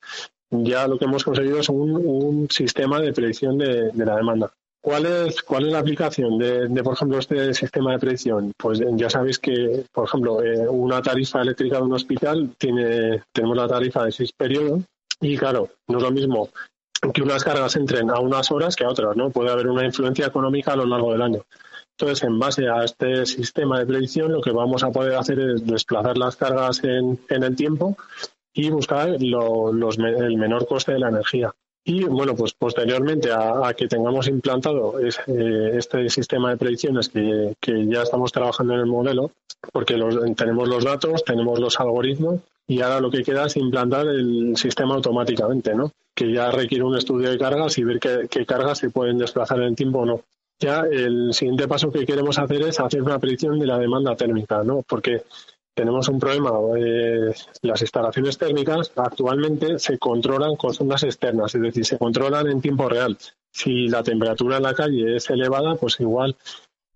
[0.51, 4.51] ya lo que hemos conseguido es un, sistema de predicción de, la demanda.
[4.81, 8.53] ¿Cuál es, ¿Cuál es la aplicación de, por ejemplo, este sistema de predicción?
[8.57, 13.57] Pues ya sabéis que, por ejemplo, eh, una tarifa eléctrica de un hospital tiene, tenemos
[13.57, 14.83] la tarifa de seis periodos
[15.19, 16.49] y, claro, no es lo mismo
[17.13, 19.29] que unas cargas entren a unas horas que a otras, ¿no?
[19.29, 21.41] Puede haber una influencia económica a lo largo del año.
[21.97, 25.65] Entonces, en base a este sistema de predicción, lo que vamos a poder hacer es
[25.65, 27.97] desplazar las cargas en, el tiempo
[28.53, 31.53] y buscar el menor coste de la energía.
[31.83, 37.55] Y bueno, pues posteriormente a, que tengamos implantado eh, este sistema de predicciones que,
[37.87, 39.31] ya estamos trabajando en el modelo,
[39.71, 39.95] porque
[40.35, 44.95] tenemos los datos, tenemos los algoritmos y ahora lo que queda es implantar el sistema
[44.95, 45.91] automáticamente, ¿no?
[46.13, 49.65] Que ya requiere un estudio de cargas y ver qué cargas se pueden desplazar en
[49.65, 50.21] el tiempo o no
[50.59, 54.61] ya el siguiente paso que queremos hacer es hacer una predicción de la demanda térmica,
[54.63, 54.83] ¿no?
[54.83, 55.23] Porque
[55.73, 56.51] tenemos un problema.
[56.77, 62.61] Eh, las instalaciones térmicas actualmente se controlan con sondas externas, es decir, se controlan en
[62.61, 63.17] tiempo real.
[63.51, 66.35] Si la temperatura en la calle es elevada, pues igual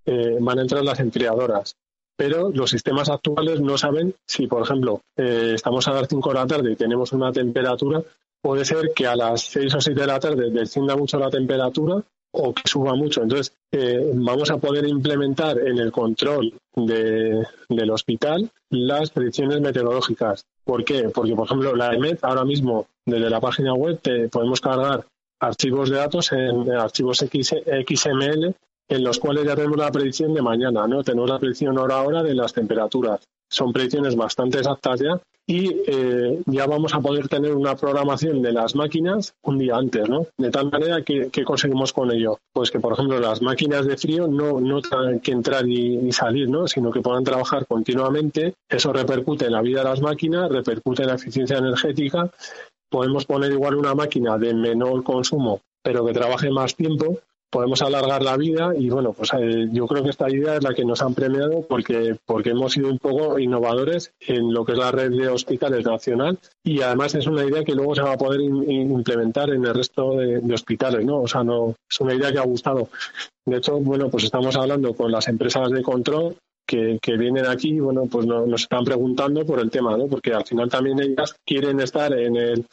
[0.06, 1.76] eh, van a entrar las enfriadoras.
[2.16, 6.36] Pero los sistemas actuales no saben si, por ejemplo, eh, estamos a las 5 de
[6.36, 8.04] la tarde y tenemos una temperatura,
[8.42, 12.04] puede ser que a las 6 o 7 de la tarde descienda mucho la temperatura
[12.34, 13.22] o que suba mucho.
[13.22, 20.46] Entonces, eh, vamos a poder implementar en el control del hospital las predicciones meteorológicas.
[20.64, 21.10] ¿Por qué?
[21.10, 25.06] Porque, por ejemplo, la EMET ahora mismo, desde la página web, te podemos cargar
[25.40, 28.56] archivos de datos en, archivos XML
[28.90, 31.04] en los cuales ya tenemos la predicción de mañana, ¿no?
[31.04, 33.22] Tenemos la predicción hora a hora de las temperaturas.
[33.54, 38.54] Son predicciones bastante exactas ya y eh, ya vamos a poder tener una programación de
[38.54, 40.26] las máquinas un día antes, ¿no?
[40.38, 44.28] De tal manera que, conseguimos con ello, pues que por ejemplo las máquinas de frío
[44.28, 46.68] no, no tengan que entrar y, salir, ¿no?
[46.68, 48.54] Sino que puedan trabajar continuamente.
[48.70, 52.30] Eso repercute en la vida de las máquinas, repercute en la eficiencia energética.
[52.90, 57.20] Podemos poner igual una máquina de menor consumo, pero que trabaje más tiempo
[57.54, 60.74] podemos alargar la vida y bueno, pues eh, yo creo que esta idea es la
[60.74, 64.80] que nos han premiado porque, porque hemos sido un poco innovadores en lo que es
[64.80, 68.18] la red de hospitales nacional y además es una idea que luego se va a
[68.18, 71.22] poder implementar en el resto de, hospitales, ¿no?
[71.22, 72.90] O sea, no es una idea que ha gustado.
[73.46, 76.36] De hecho, bueno, pues estamos hablando con las empresas de control
[76.66, 80.08] que, vienen aquí, bueno, pues nos están preguntando por el tema, ¿no?
[80.08, 82.66] Porque al final también ellas quieren estar en el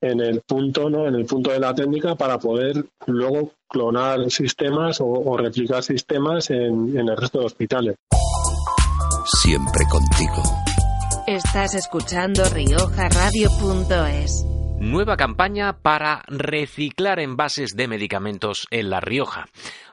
[0.00, 1.06] en el punto, ¿no?
[1.06, 6.96] En el punto de la técnica para poder luego clonar sistemas o, replicar sistemas en,
[6.96, 7.96] en el resto de hospitales.
[9.42, 10.42] Siempre contigo.
[11.26, 14.44] Estás escuchando riojaradio.es.
[14.78, 19.46] Nueva campaña para reciclar envases de medicamentos en La Rioja.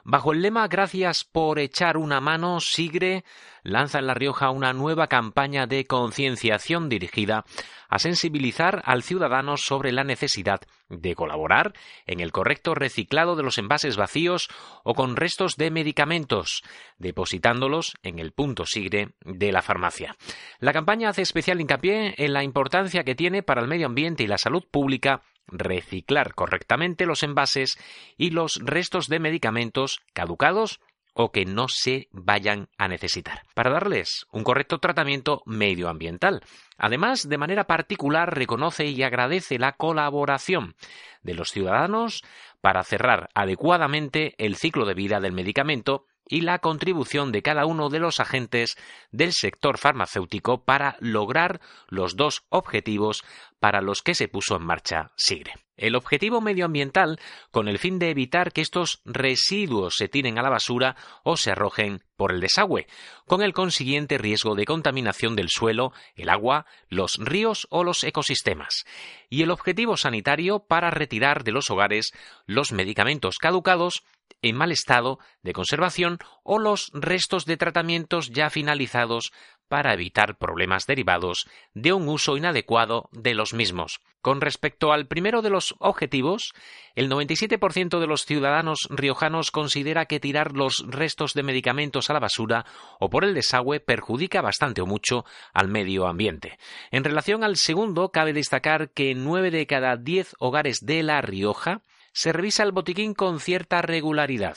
[0.04, 3.24] Bajo el lema Gracias por echar una mano, Sigre
[3.62, 7.46] lanza en La Rioja una nueva campaña de concienciación dirigida
[7.88, 11.72] a sensibilizar al ciudadano sobre la necesidad de colaborar
[12.06, 14.48] en el correcto reciclado de los envases vacíos
[14.82, 16.62] o con restos de medicamentos,
[16.98, 20.16] depositándolos en el punto Sigre de la farmacia.
[20.58, 24.26] La campaña hace especial hincapié en la importancia que tiene para el medio ambiente y
[24.26, 27.78] la salud pública reciclar correctamente los envases
[28.16, 30.80] y los restos de medicamentos caducados
[31.14, 36.42] o que no se vayan a necesitar, para darles un correcto tratamiento medioambiental.
[36.76, 40.74] Además, de manera particular, reconoce y agradece la colaboración
[41.22, 42.22] de los ciudadanos
[42.60, 47.88] para cerrar adecuadamente el ciclo de vida del medicamento y la contribución de cada uno
[47.88, 48.76] de los agentes
[49.10, 53.24] del sector farmacéutico para lograr los dos objetivos
[53.60, 55.54] para los que se puso en marcha SIGRE.
[55.76, 57.18] El objetivo medioambiental
[57.50, 61.50] con el fin de evitar que estos residuos se tiren a la basura o se
[61.50, 62.86] arrojen por el desagüe,
[63.26, 68.84] con el consiguiente riesgo de contaminación del suelo, el agua, los ríos o los ecosistemas,
[69.28, 72.12] y el objetivo sanitario para retirar de los hogares
[72.46, 74.04] los medicamentos caducados
[74.42, 79.32] en mal estado de conservación o los restos de tratamientos ya finalizados
[79.68, 84.00] para evitar problemas derivados de un uso inadecuado de los mismos.
[84.20, 86.52] Con respecto al primero de los objetivos,
[86.94, 92.20] el 97% de los ciudadanos riojanos considera que tirar los restos de medicamentos a la
[92.20, 92.64] basura
[93.00, 96.58] o por el desagüe perjudica bastante o mucho al medio ambiente.
[96.90, 101.82] En relación al segundo, cabe destacar que nueve de cada diez hogares de La Rioja
[102.14, 104.56] se revisa el botiquín con cierta regularidad.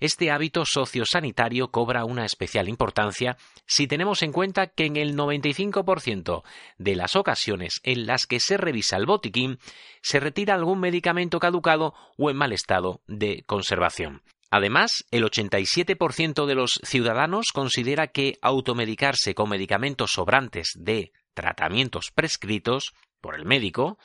[0.00, 6.42] Este hábito sociosanitario cobra una especial importancia si tenemos en cuenta que en el 95%
[6.78, 9.58] de las ocasiones en las que se revisa el botiquín
[10.02, 14.22] se retira algún medicamento caducado o en mal estado de conservación.
[14.50, 22.94] Además, el 87% de los ciudadanos considera que automedicarse con medicamentos sobrantes de tratamientos prescritos
[23.20, 23.98] por el médico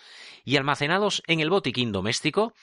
[0.43, 2.53] y almacenados en el botiquín doméstico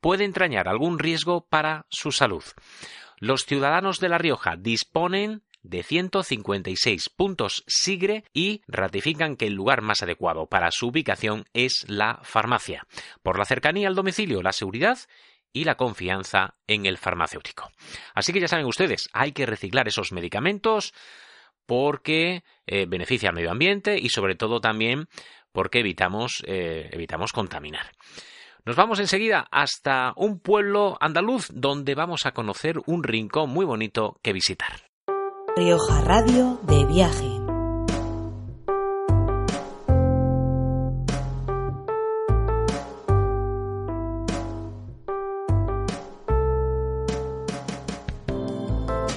[0.00, 2.44] puede entrañar algún riesgo para su salud.
[3.18, 9.82] Los ciudadanos de La Rioja disponen de 156 puntos SIGRE y ratifican que el lugar
[9.82, 12.86] más adecuado para su ubicación es la farmacia,
[13.22, 14.98] por la cercanía al domicilio, la seguridad
[15.52, 17.70] y la confianza en el farmacéutico.
[18.14, 20.92] Así que ya saben ustedes, hay que reciclar esos medicamentos
[21.64, 25.08] porque eh, beneficia al medio ambiente y sobre todo también
[25.52, 27.90] porque evitamos, eh, evitamos contaminar.
[28.66, 34.18] Nos vamos enseguida hasta un pueblo andaluz donde vamos a conocer un rincón muy bonito
[34.22, 34.90] que visitar.
[35.54, 37.30] Rioja Radio de viaje.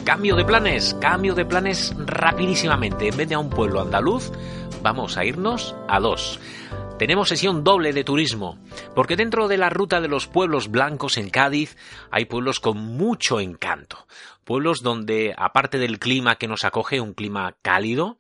[0.05, 3.07] Cambio de planes, cambio de planes rapidísimamente.
[3.07, 4.31] En vez de a un pueblo andaluz,
[4.83, 6.39] vamos a irnos a dos.
[6.99, 8.59] Tenemos sesión doble de turismo,
[8.93, 11.77] porque dentro de la ruta de los pueblos blancos en Cádiz
[12.11, 14.05] hay pueblos con mucho encanto,
[14.43, 18.17] pueblos donde, aparte del clima que nos acoge, un clima cálido,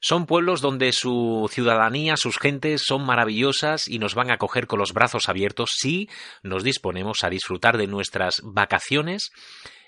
[0.00, 4.78] son pueblos donde su ciudadanía, sus gentes son maravillosas y nos van a acoger con
[4.78, 6.08] los brazos abiertos si
[6.42, 9.32] nos disponemos a disfrutar de nuestras vacaciones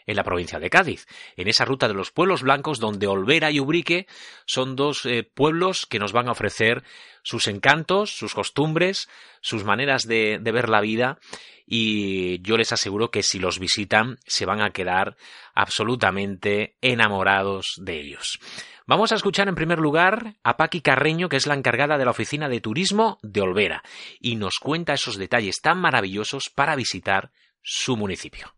[0.06, 1.06] en la provincia de Cádiz,
[1.36, 4.06] en esa ruta de los pueblos blancos donde Olvera y Ubrique
[4.46, 6.84] son dos eh, pueblos que nos van a ofrecer
[7.26, 9.08] sus encantos, sus costumbres,
[9.40, 11.18] sus maneras de, ver la vida
[11.66, 15.16] y yo les aseguro que si los visitan se van a quedar
[15.52, 18.38] absolutamente enamorados de ellos.
[18.86, 22.12] Vamos a escuchar en primer lugar a Paqui Carreño, que es la encargada de la
[22.12, 23.82] oficina de turismo de Olvera,
[24.20, 28.54] y nos cuenta esos detalles tan maravillosos para visitar su municipio.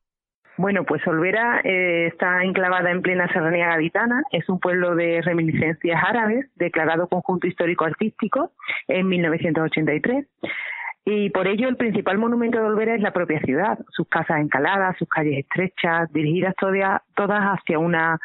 [0.59, 6.03] Bueno, pues Olvera eh, está enclavada en plena serranía gaditana, es un pueblo de reminiscencias
[6.05, 8.51] árabes, declarado conjunto histórico-artístico
[8.89, 10.27] en 1983.
[11.05, 14.97] Y por ello el principal monumento de Olvera es la propia ciudad, sus casas encaladas,
[14.99, 18.19] sus calles estrechas, dirigidas todas, hacia una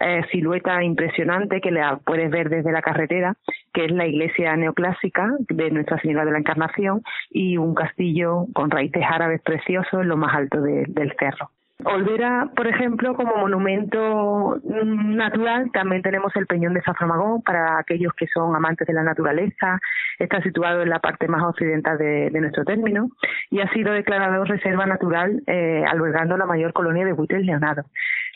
[0.00, 3.36] eh, silueta impresionante que la puedes ver desde la carretera,
[3.72, 8.72] que es la iglesia neoclásica de Nuestra Señora de la Encarnación y un castillo con
[8.72, 11.52] raíces árabes preciosos en lo más alto del cerro.
[11.84, 18.26] Olvera, por ejemplo, como monumento natural, también tenemos el Peñón de Zaframagón para aquellos que
[18.28, 19.78] son amantes de la naturaleza.
[20.18, 23.10] Está situado en la parte más occidental de, nuestro término
[23.50, 27.84] y ha sido declarado reserva natural, eh, albergando la mayor colonia de buitres leonados.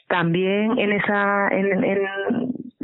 [0.07, 1.99] También en esa, en, en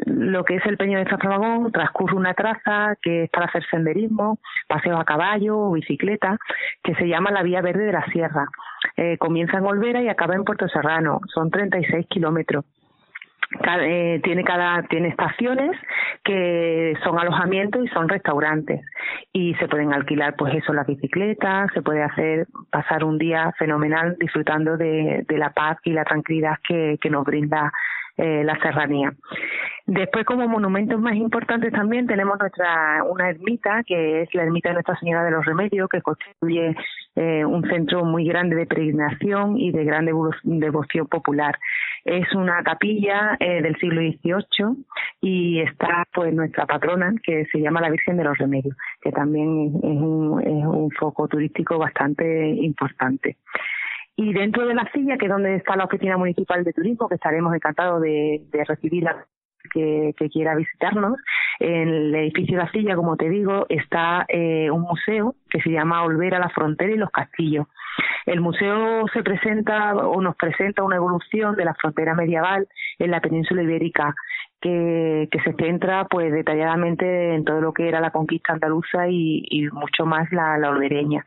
[0.07, 4.39] lo que es el Peñón de Zaframagón transcurre una traza que es para hacer senderismo,
[4.69, 6.39] paseo a caballo o bicicleta,
[6.83, 8.47] que se llama la Vía Verde de la Sierra.
[8.97, 11.21] Eh, comienza en Olvera y acaba en Puerto Serrano.
[11.35, 12.65] Son 36 kilómetros.
[13.81, 15.71] Eh, tiene cada tiene estaciones
[16.25, 18.81] que son alojamientos y son restaurantes
[19.33, 24.17] y se pueden alquilar pues eso las bicicletas se puede hacer pasar un día fenomenal
[24.19, 27.73] disfrutando de, la paz y la tranquilidad que, que nos brinda
[28.19, 29.13] eh, la serranía.
[29.85, 34.75] Después, como monumentos más importantes también tenemos nuestra una ermita, que es la ermita de
[34.77, 36.75] Nuestra Señora de los Remedios, que constituye
[37.15, 41.59] eh, un centro muy grande de peregrinación y de gran devoción popular.
[42.07, 44.85] Es una capilla eh, del siglo XVIII
[45.21, 49.75] y está pues nuestra patrona, que se llama la Virgen de los Remedios, que también
[49.83, 53.39] es un, es un foco turístico bastante importante.
[54.15, 57.17] Y dentro de la silla, que es donde está la Oficina Municipal de Turismo, que
[57.17, 59.27] estaremos encantados de, de recibirla
[59.77, 61.18] que, quiera visitarnos.
[61.59, 66.03] En el edificio de la como te digo, está eh, un museo que se llama
[66.03, 67.66] Olvera la Frontera y los Castillos.
[68.27, 72.66] El museo se presenta o nos presenta una evolución de la frontera medieval
[72.99, 74.14] en la península ibérica
[74.61, 79.68] que, se centra pues detalladamente en todo lo que era la conquista andaluza y, y
[79.68, 81.24] mucho más la, la olvereña.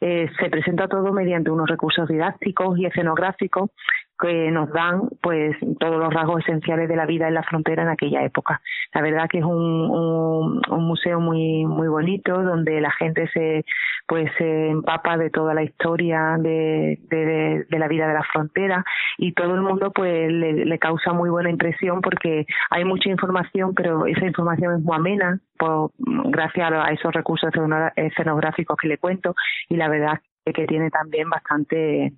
[0.00, 3.70] Eh, se presenta todo mediante unos recursos didácticos y escenográficos
[4.18, 7.88] que nos dan pues todos los rasgos esenciales de la vida en la frontera en
[7.88, 8.60] aquella época.
[8.92, 13.64] La verdad que es un, un, museo muy muy bonito donde la gente se
[14.06, 18.84] pues se empapa de toda la historia de, de, de la vida de la frontera
[19.18, 23.74] y todo el mundo pues le, le, causa muy buena impresión porque hay mucha información
[23.74, 27.50] pero esa información es muy amena por, gracias a esos recursos
[27.96, 29.34] escenográficos que le cuento
[29.68, 32.12] y la verdad que tiene también bastante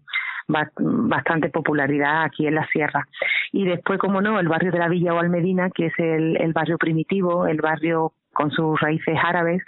[0.48, 3.06] bastante popularidad aquí en la sierra.
[3.52, 6.52] Y después, como no, el barrio de la Villa o Almedina, que es el, el
[6.52, 9.62] barrio primitivo, el barrio con sus raíces árabes,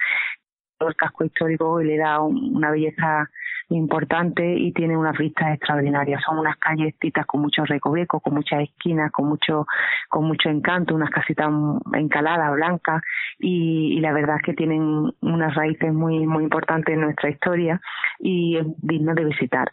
[0.88, 3.28] el casco histórico y le da una belleza
[3.74, 6.22] importante y tiene unas vistas extraordinarias.
[6.24, 9.66] Son unas callecitas con muchos recovecos, con muchas esquinas, con mucho,
[10.08, 11.48] con mucho encanto, unas casitas
[11.94, 13.02] encaladas, blancas
[13.38, 17.80] y, la verdad es que tienen unas raíces muy, muy importantes en nuestra historia
[18.18, 19.70] y es digno de visitar.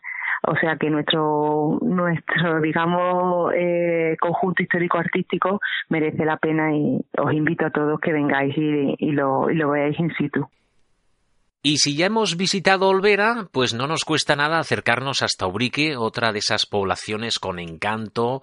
[0.47, 7.65] O sea que nuestro, nuestro digamos, eh, conjunto histórico-artístico merece la pena y os invito
[7.65, 10.47] a todos que vengáis y, y, lo, y lo veáis in situ.
[11.61, 16.31] Y si ya hemos visitado Olvera, pues no nos cuesta nada acercarnos hasta Ubrique, otra
[16.31, 18.41] de esas poblaciones con encanto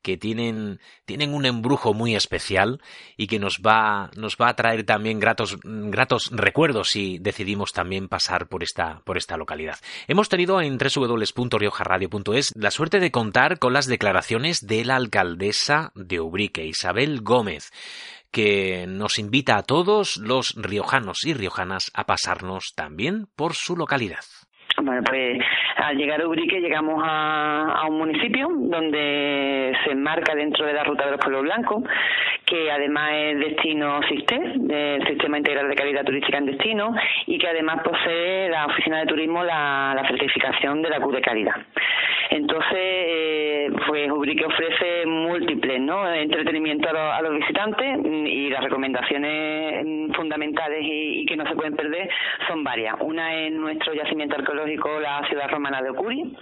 [0.00, 2.80] que tienen, tienen un embrujo muy especial
[3.16, 8.08] y que nos va, nos va a traer también gratos, gratos recuerdos si decidimos también
[8.08, 9.78] pasar por esta, por esta localidad.
[10.06, 16.20] Hemos tenido en www.riojarradio.es la suerte de contar con las declaraciones de la alcaldesa de
[16.20, 17.72] Ubrique, Isabel Gómez
[18.32, 24.24] que nos invita a todos los riojanos y riojanas a pasarnos también por su localidad.
[24.82, 25.38] Bueno, pues
[25.82, 31.04] al llegar a Ubrique llegamos a, un municipio donde se enmarca dentro de la ruta
[31.04, 31.82] de los pueblos blancos,
[32.46, 36.94] que además es destino SISTE, del Sistema Integral de Calidad Turística en Destino,
[37.26, 41.54] y que además posee la Oficina de Turismo la, certificación de la Q de calidad.
[42.30, 46.10] Entonces, eh, pues Ubrique ofrece múltiples ¿no?
[46.12, 51.76] entretenimiento a, los visitantes mm, y las recomendaciones mm, fundamentales y, que no se pueden
[51.76, 52.08] perder
[52.48, 52.96] son varias.
[53.00, 56.36] Una es nuestro yacimiento arqueológico, la ciudad romana de Ocuri.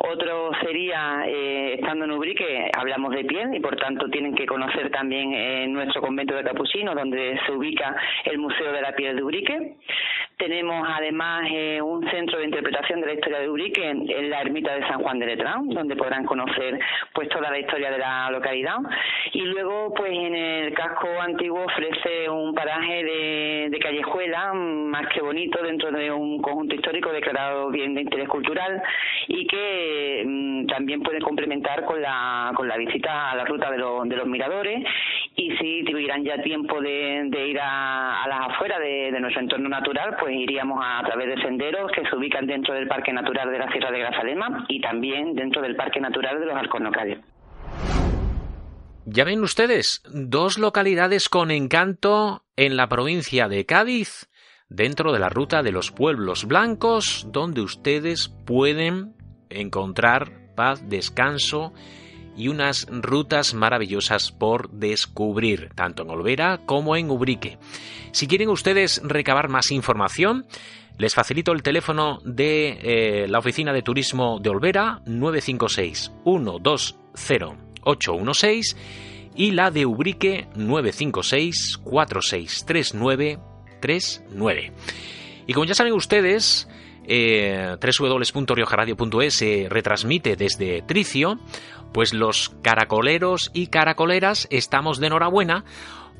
[0.00, 4.90] Otro sería, eh, estando en Ubrique, hablamos de piel y por tanto tienen que conocer
[4.90, 9.24] también eh, nuestro convento de capuchinos, donde se ubica el Museo de la Piel de
[9.24, 9.76] Ubrique.
[10.36, 14.42] Tenemos además eh, un centro de interpretación de la historia de Ubrique en, en, la
[14.42, 16.78] ermita de San Juan de Letrán, donde podrán conocer
[17.12, 18.76] pues toda la historia de la localidad.
[19.32, 25.20] Y luego, pues en el casco antiguo ofrece un paraje de, de callejuela más que
[25.22, 28.57] bonito dentro de un conjunto histórico declarado bien de interés cultural
[29.28, 33.78] y que mm, también puede complementar con la, con la visita a la ruta de,
[33.78, 34.84] lo, de los miradores
[35.36, 39.68] y si tuvieran ya tiempo de, ir a, a, las afueras de, de nuestro entorno
[39.68, 43.58] natural, pues iríamos a, través de senderos que se ubican dentro del Parque Natural de
[43.58, 47.18] la Sierra de Grazalema y también dentro del Parque Natural de los Alcornocales.
[49.10, 54.28] Ya ven ustedes, dos localidades con encanto en la provincia de Cádiz,
[54.68, 59.14] dentro de la ruta de los pueblos blancos, donde ustedes pueden
[59.50, 61.72] encontrar paz, descanso
[62.36, 67.58] y unas rutas maravillosas por descubrir, tanto en Olvera como en Ubrique.
[68.12, 70.46] Si quieren ustedes recabar más información,
[70.98, 72.78] les facilito el teléfono de
[73.22, 78.76] eh, la Oficina de Turismo de Olvera, 956 120 816
[79.34, 83.47] y la de Ubrique 956 4639
[83.80, 84.72] 39.
[85.46, 86.68] Y como ya saben ustedes,
[87.04, 91.38] eh, www.riojaradio.es se retransmite desde Tricio,
[91.92, 95.64] pues los caracoleros y caracoleras estamos de enhorabuena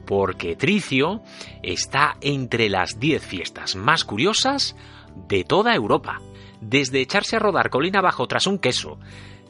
[0.06, 1.20] porque Tricio
[1.62, 4.74] está entre las 10 fiestas más curiosas
[5.28, 6.22] de toda Europa.
[6.62, 8.98] Desde echarse a rodar colina abajo tras un queso,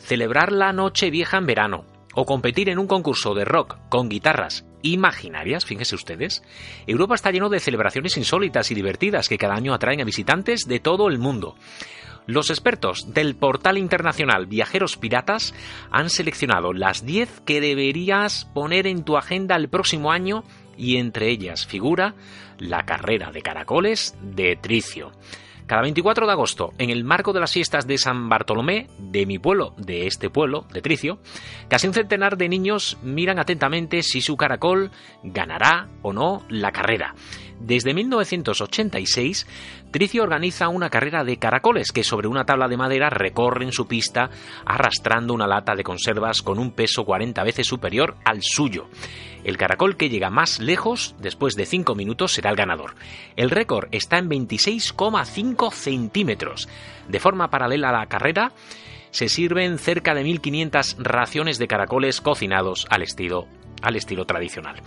[0.00, 1.84] celebrar la noche vieja en verano,
[2.14, 6.42] o competir en un concurso de rock con guitarras imaginarias, fíjense ustedes,
[6.86, 10.80] Europa está lleno de celebraciones insólitas y divertidas que cada año atraen a visitantes de
[10.80, 11.56] todo el mundo.
[12.26, 15.54] Los expertos del portal internacional Viajeros Piratas
[15.90, 20.44] han seleccionado las 10 que deberías poner en tu agenda el próximo año
[20.76, 22.14] y entre ellas figura
[22.58, 25.12] la carrera de caracoles de Tricio.
[25.68, 29.38] Cada 24 de agosto, en el marco de las fiestas de San Bartolomé, de mi
[29.38, 31.18] pueblo, de este pueblo, de Tricio,
[31.68, 34.90] casi un centenar de niños miran atentamente si su caracol
[35.22, 37.14] ganará o no la carrera.
[37.60, 39.46] Desde 1986,
[39.90, 44.30] Tricio organiza una carrera de caracoles que sobre una tabla de madera recorren su pista
[44.64, 48.86] arrastrando una lata de conservas con un peso 40 veces superior al suyo.
[49.44, 52.94] El caracol que llega más lejos, después de 5 minutos, será el ganador.
[53.36, 56.68] El récord está en 26,5 centímetros.
[57.08, 58.52] De forma paralela a la carrera,
[59.10, 63.46] se sirven cerca de 1.500 raciones de caracoles cocinados al estilo,
[63.82, 64.82] al estilo tradicional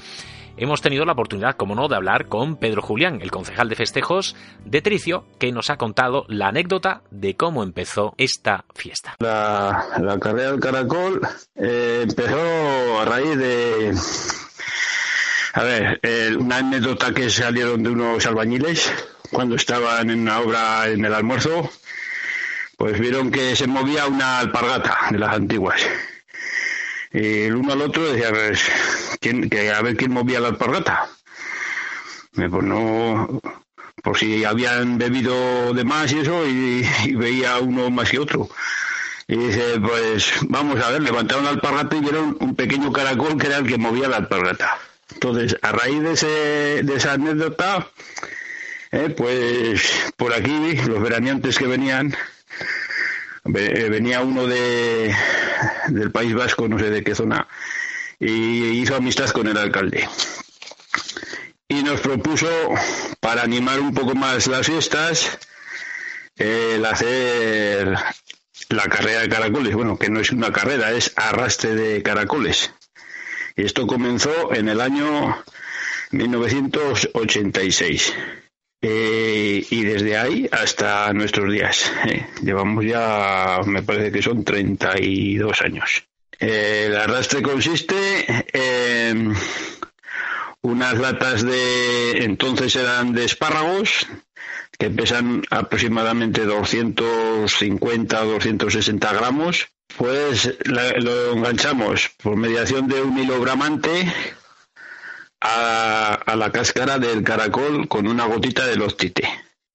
[0.58, 4.36] hemos tenido la oportunidad, como no, de hablar con Pedro Julián, el concejal de festejos
[4.66, 9.16] de Tricio, que nos ha contado la anécdota de cómo empezó esta fiesta.
[9.20, 11.22] La, carrera del caracol
[11.56, 13.96] eh, empezó a raíz de...
[15.54, 16.00] A ver,
[16.40, 18.92] una anécdota que salieron de unos albañiles
[19.32, 21.70] cuando estaban en una obra en el almuerzo,
[22.78, 25.86] pues vieron que se movía una alpargata de las antiguas
[27.14, 28.64] y el uno al otro decía, pues,
[29.20, 31.10] que a ver quién movía la alpargata.
[32.34, 33.42] Pues no,
[34.02, 36.86] por si habían bebido de más y eso, y,
[37.16, 38.50] veía uno más que otro.
[39.28, 43.48] Y dice, pues vamos a ver, levantaron la alpargata y vieron un pequeño caracol que
[43.48, 44.78] era el que movía la alpargata.
[45.14, 47.88] Entonces, a raíz de, ese, de esa anécdota,
[48.92, 52.16] eh, pues por aquí los veraneantes que venían eh,
[53.44, 55.14] venía uno de,
[55.90, 57.48] del País Vasco, no sé de qué zona,
[58.20, 60.08] y hizo amistad con el alcalde.
[61.68, 62.50] Y nos propuso,
[63.20, 65.40] para animar un poco más las fiestas,
[66.36, 67.96] el hacer
[68.70, 69.76] la carrera de caracoles.
[69.76, 72.74] Bueno, que no es una carrera, es arrastre de caracoles.
[73.56, 75.44] Y esto comenzó en el año
[76.12, 78.14] 1986.
[78.82, 81.92] Eh, y desde ahí hasta nuestros días.
[82.08, 86.04] Eh, llevamos ya, me parece que son 32 años.
[86.40, 87.96] Eh, el arrastre consiste
[88.54, 89.36] en
[90.62, 94.08] unas latas de, entonces eran de espárragos,
[94.80, 99.68] que pesan aproximadamente 250 260 gramos.
[99.96, 104.12] Pues lo enganchamos por mediación de un hilo bramante
[105.42, 108.96] a, la cáscara del caracol con una gotita de los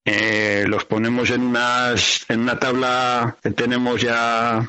[0.04, 4.64] Eh, los ponemos en, unas, en una tabla que tenemos ya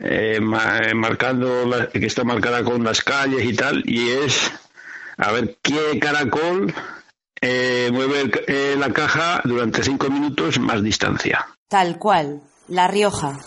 [0.00, 4.50] eh, eh marcando que está marcada con las calles y tal y es
[5.16, 6.74] a ver qué caracol
[7.40, 11.46] eh, mueve eh, la caja durante cinco minutos más distancia.
[11.68, 13.38] Tal cual, La Rioja.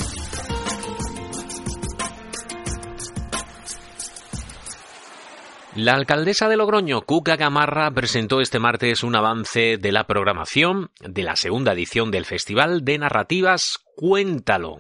[5.78, 11.22] La alcaldesa de Logroño, Cuca Gamarra, presentó este martes un avance de la programación de
[11.22, 14.80] la segunda edición del Festival de Narrativas Cuéntalo,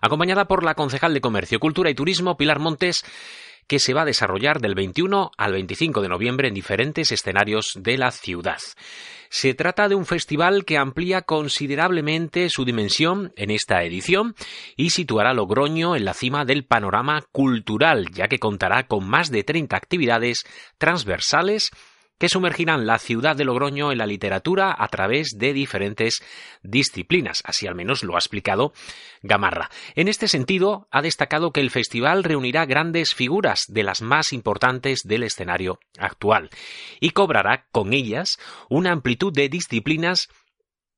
[0.00, 3.04] acompañada por la concejal de Comercio, Cultura y Turismo, Pilar Montes,
[3.66, 7.98] que se va a desarrollar del 21 al 25 de noviembre en diferentes escenarios de
[7.98, 8.58] la ciudad.
[9.28, 14.34] Se trata de un festival que amplía considerablemente su dimensión en esta edición
[14.76, 19.42] y situará Logroño en la cima del panorama cultural, ya que contará con más de
[19.42, 20.44] 30 actividades
[20.78, 21.70] transversales
[22.18, 26.22] que sumergirán la ciudad de Logroño en la literatura a través de diferentes
[26.62, 27.42] disciplinas.
[27.44, 28.72] Así al menos lo ha explicado
[29.22, 29.70] Gamarra.
[29.94, 35.00] En este sentido, ha destacado que el festival reunirá grandes figuras de las más importantes
[35.04, 36.50] del escenario actual
[37.00, 38.38] y cobrará con ellas
[38.70, 40.28] una amplitud de disciplinas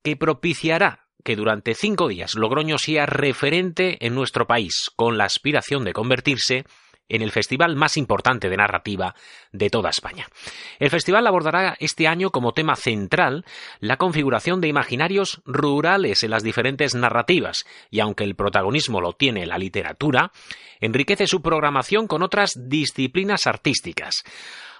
[0.02, 5.84] que propiciará que durante cinco días Logroño sea referente en nuestro país, con la aspiración
[5.84, 6.64] de convertirse
[7.08, 9.14] en el festival más importante de narrativa
[9.52, 10.26] de toda España.
[10.78, 13.44] El festival abordará este año como tema central
[13.80, 19.46] la configuración de imaginarios rurales en las diferentes narrativas, y aunque el protagonismo lo tiene
[19.46, 20.32] la literatura,
[20.80, 24.22] enriquece su programación con otras disciplinas artísticas.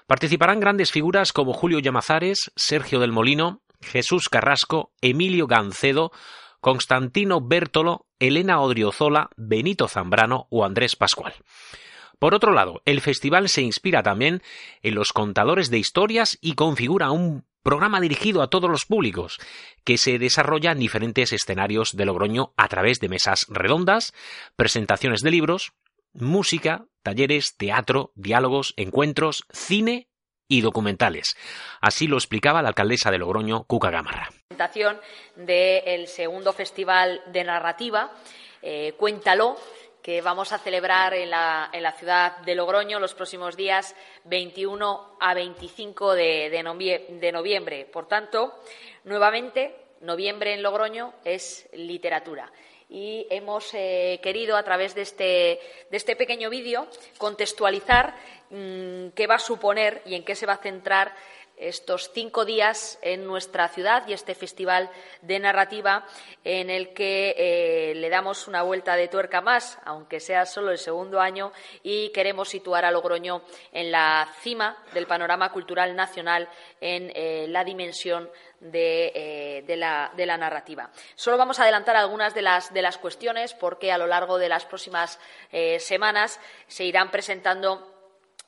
[0.07, 6.11] Participarán grandes figuras como Julio Llamazares, Sergio del Molino, Jesús Carrasco, Emilio Gancedo,
[6.61, 11.33] Constantino Bértolo, Elena Odriozola, Benito Zambrano o Andrés Pascual.
[12.19, 14.43] Por otro lado, el festival se inspira también
[14.81, 19.37] en los contadores de historias y configura un programa dirigido a todos los públicos,
[19.83, 24.13] que se desarrolla en diferentes escenarios de Logroño a través de mesas redondas,
[24.55, 25.73] presentaciones de libros,
[26.13, 30.07] música, talleres, teatro, diálogos, encuentros, cine
[30.47, 31.35] y documentales.
[31.79, 34.29] Así lo explicaba la alcaldesa de Logroño, Cuca Gamarra.
[34.47, 34.99] Presentación
[35.35, 38.11] del segundo festival de narrativa,
[38.61, 39.57] eh, Cuéntalo,
[40.01, 43.95] que vamos a celebrar en la, en la, ciudad de Logroño los próximos días
[44.25, 47.85] 21 a 25 de, de noviembre.
[47.85, 48.59] Por tanto,
[49.03, 52.51] nuevamente, noviembre en Logroño es literatura
[52.89, 55.59] y hemos eh, querido, a través de este,
[55.91, 56.87] de este pequeño vídeo,
[57.19, 58.15] contextualizar
[58.49, 61.13] mmm, qué va a suponer y en qué se va a centrar
[61.59, 64.89] estos cinco días en nuestra ciudad y este festival
[65.21, 66.05] de narrativa
[66.43, 70.77] en el que eh, le damos una vuelta de tuerca más, aunque sea solo el
[70.77, 71.51] segundo año,
[71.83, 73.41] y queremos situar a Logroño
[73.73, 76.47] en la cima del panorama cultural nacional
[76.79, 78.29] en eh, la dimensión
[78.61, 80.89] de, eh, de, la, narrativa.
[81.15, 85.19] Solo vamos a adelantar algunas de las, cuestiones porque a lo largo de las próximas
[85.79, 87.98] semanas se irán presentando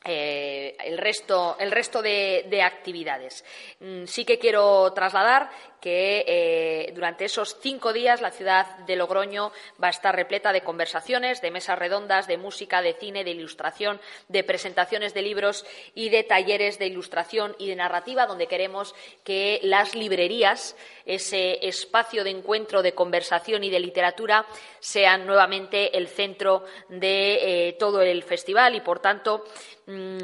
[0.03, 3.45] eh, el resto, el resto de, de actividades.
[3.79, 5.49] Mm, sí que quiero trasladar
[5.81, 9.51] que eh, durante esos cinco días la ciudad de Logroño
[9.83, 13.99] va a estar repleta de conversaciones, de mesas redondas, de música, de cine, de ilustración,
[14.27, 18.93] de presentaciones de libros y de talleres de ilustración y de narrativa, donde queremos
[19.23, 20.75] que las librerías,
[21.05, 24.45] ese espacio de encuentro, de conversación y de literatura,
[24.79, 29.45] sean nuevamente el centro de eh, todo el festival y, por tanto,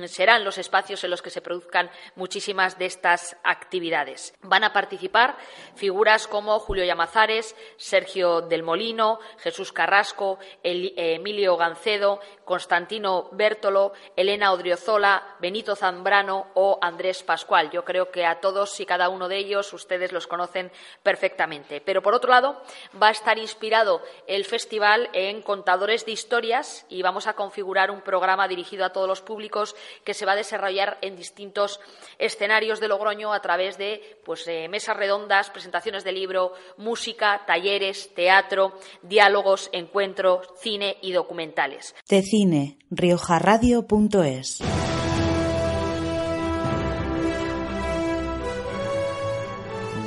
[0.07, 4.34] serán los espacios en los que se produzcan muchísimas de estas actividades.
[4.41, 5.38] Van a participar
[5.76, 15.36] figuras como Julio Llamazares, Sergio del Molino, Jesús Carrasco, Emilio Gancedo, Constantino Bértolo, Elena Odriozola,
[15.39, 17.70] Benito Zambrano o Andrés Pascual.
[17.72, 20.72] Yo creo que a todos y cada uno de ellos ustedes los conocen
[21.03, 21.82] perfectamente.
[21.82, 22.61] Pero por otro lado,
[23.01, 28.01] va a estar inspirado el festival en contadores de historias y vamos a configurar un
[28.01, 29.57] programa dirigido a todos los públicos
[30.03, 31.80] que se va a desarrollar en distintos
[32.20, 38.14] escenarios de Logroño a través de pues, eh, mesas redondas, presentaciones de libro, música, talleres,
[38.14, 41.95] teatro, diálogos, encuentros, cine y documentales.
[42.08, 44.62] De cine, riojarradio.es.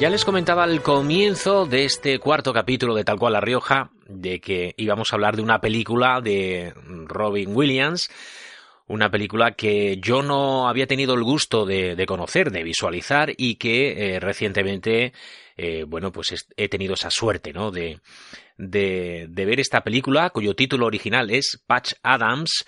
[0.01, 4.41] Ya les comentaba al comienzo de este cuarto capítulo de Tal cual La Rioja de
[4.41, 6.73] que íbamos a hablar de una película de
[7.05, 8.11] Robin Williams,
[8.91, 13.55] una película que yo no había tenido el gusto de, de conocer, de visualizar y
[13.55, 15.13] que eh, recientemente,
[15.57, 17.71] eh, bueno, pues he tenido esa suerte, ¿no?
[17.71, 18.01] De,
[18.59, 22.67] de, de ver esta película cuyo título original es Patch Adams.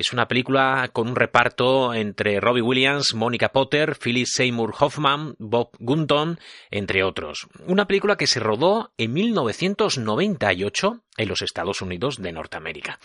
[0.00, 5.72] Es una película con un reparto entre Robbie Williams, Monica Potter, Philip Seymour Hoffman, Bob
[5.78, 6.38] Gunton,
[6.70, 7.48] entre otros.
[7.66, 12.98] Una película que se rodó en 1998 en los Estados Unidos de Norteamérica.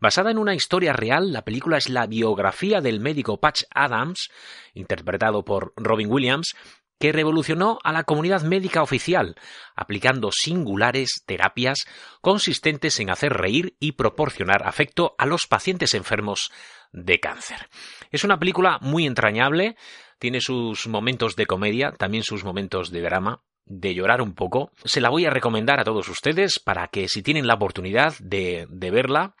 [0.00, 4.28] Basada en una historia real, la película es la biografía del médico Patch Adams,
[4.74, 6.56] interpretado por Robin Williams,
[7.00, 9.34] que revolucionó a la comunidad médica oficial,
[9.74, 11.86] aplicando singulares terapias
[12.20, 16.52] consistentes en hacer reír y proporcionar afecto a los pacientes enfermos
[16.92, 17.68] de cáncer.
[18.12, 19.76] Es una película muy entrañable,
[20.18, 24.70] tiene sus momentos de comedia, también sus momentos de drama, de llorar un poco.
[24.84, 28.66] Se la voy a recomendar a todos ustedes para que si tienen la oportunidad de,
[28.70, 29.34] verla,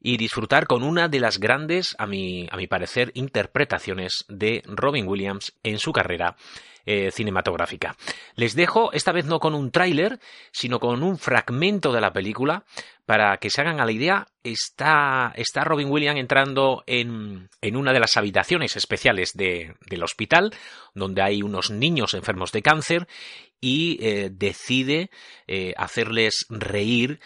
[0.00, 5.54] y disfrutar con una de las grandes, a a mi parecer, interpretaciones de Robin Williams
[5.64, 6.36] en su carrera
[6.90, 7.96] eh, cinematográfica.
[8.34, 10.20] Les dejo, esta vez no con un tráiler,
[10.52, 12.64] sino con un fragmento de la película,
[13.04, 17.92] para que se hagan a la idea, está, está Robin Williams entrando en, en una
[17.92, 20.54] de las habitaciones especiales de, del hospital,
[20.94, 23.06] donde hay unos niños enfermos de cáncer,
[23.60, 25.10] y eh, decide
[25.46, 27.20] eh, hacerles reír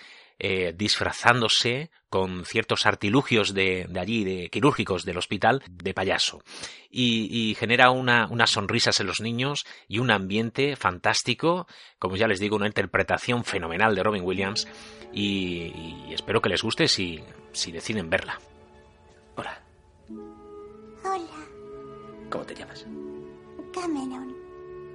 [0.45, 6.43] eh, disfrazándose con ciertos artilugios de, allí, de quirúrgicos del hospital, de payaso.
[6.91, 11.69] Y, genera una, unas sonrisas en los niños y un ambiente fantástico,
[12.01, 14.67] como ya les digo, una interpretación fenomenal de Robin Williams
[15.13, 17.21] y, espero que les guste si,
[17.53, 18.41] si deciden verla.
[19.37, 19.63] Hola.
[21.05, 21.47] Hola.
[22.31, 22.85] ¿Cómo te llamas?
[23.73, 24.35] Cameron.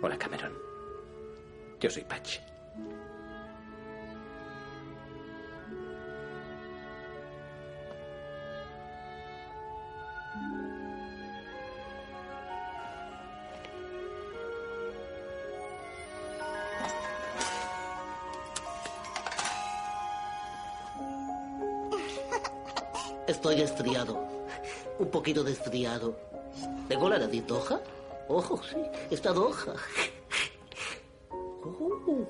[0.02, 0.52] Hola, Cameron.
[1.80, 2.40] Yo soy Patch.
[23.48, 24.28] Estoy estriado.
[25.00, 26.20] Un poquito de estriado.
[26.90, 27.80] ¿Tengo la nariz hoja?
[28.28, 28.76] Ojo, sí,
[29.10, 29.72] está hoja.
[31.64, 32.28] Oh.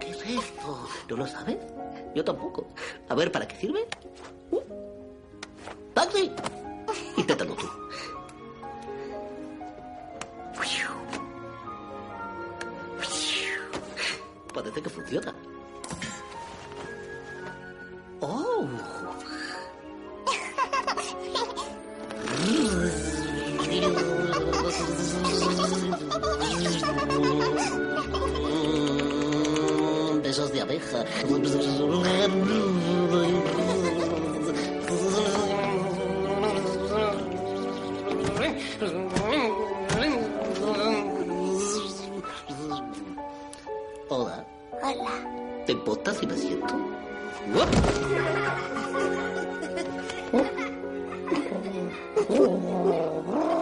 [0.00, 0.88] ¿Qué es esto?
[1.08, 1.58] ¿No lo sabes?
[2.12, 2.66] Yo tampoco.
[3.08, 3.86] A ver, ¿para qué sirve?
[4.50, 4.60] Uh.
[5.94, 6.32] ¡Taxi!
[7.16, 7.66] Inténtalo tú.
[14.52, 15.32] Parece que funciona.
[30.94, 31.26] Abeja.
[44.08, 44.44] Hola.
[44.82, 45.64] Hola.
[45.64, 46.74] ¿Te importa si me siento?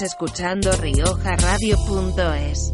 [0.00, 2.72] Estás escuchando riojaradio.es.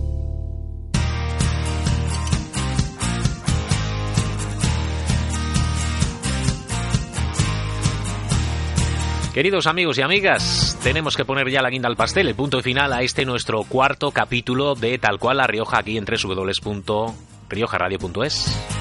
[9.34, 12.92] Queridos amigos y amigas, tenemos que poner ya la guinda al pastel, el punto final
[12.92, 18.75] a este nuestro cuarto capítulo de Tal cual La Rioja aquí en www.riojaradio.es.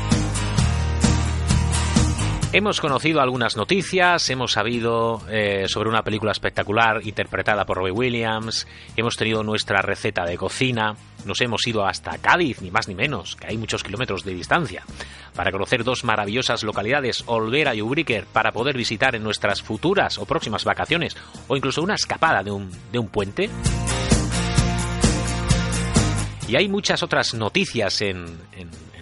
[2.56, 8.66] Hemos conocido algunas noticias, hemos sabido eh, sobre una película espectacular interpretada por Robbie Williams,
[8.96, 10.96] hemos tenido nuestra receta de cocina,
[11.26, 14.86] nos hemos ido hasta Cádiz, ni más ni menos, que hay muchos kilómetros de distancia,
[15.36, 20.26] para conocer dos maravillosas localidades, Olvera y Ubrique, para poder visitar en nuestras futuras o
[20.26, 21.18] próximas vacaciones,
[21.50, 23.50] o incluso una escapada de un, de un puente.
[26.48, 28.24] Y hay muchas otras noticias en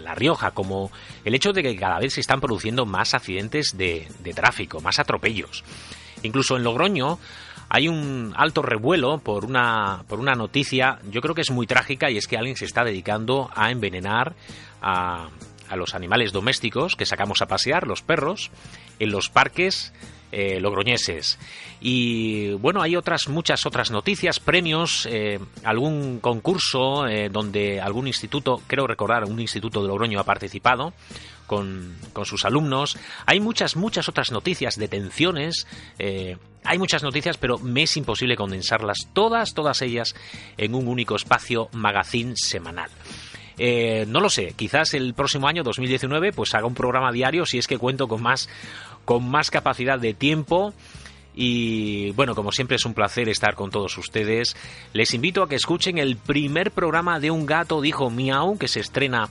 [0.04, 0.92] La Rioja, como
[1.26, 5.00] el hecho de que cada vez se están produciendo más accidentes de, de tráfico, más
[5.00, 5.64] atropellos.
[6.22, 7.20] Incluso en Logroño
[7.70, 12.12] hay un alto revuelo por una, por una noticia, yo creo que es muy trágica,
[12.12, 14.36] y es que alguien se está dedicando a envenenar
[14.82, 15.30] a,
[15.70, 18.52] a los animales domésticos que sacamos a pasear, los perros,
[19.00, 19.94] en los parques
[20.34, 21.38] eh, logroñeses.
[21.80, 28.62] Y bueno, hay otras muchas otras noticias, premios, eh, algún concurso eh, donde algún instituto,
[28.66, 30.94] creo recordar, un instituto de Logroño ha participado
[31.46, 32.98] con, con sus alumnos.
[33.28, 35.68] Hay muchas, muchas otras noticias, detenciones.
[36.00, 40.16] Eh, hay muchas noticias, pero me es imposible condensarlas todas, todas ellas
[40.58, 42.90] en un único espacio magazine semanal.
[43.58, 47.60] Eh, no lo sé, quizás el próximo año 2019 pues haga un programa diario si
[47.60, 48.50] es que cuento con más
[49.06, 50.74] con más capacidad de tiempo
[51.36, 54.56] y bueno, como siempre es un placer estar con todos ustedes.
[54.94, 58.80] Les invito a que escuchen el primer programa de Un gato dijo miau que se
[58.80, 59.30] estrena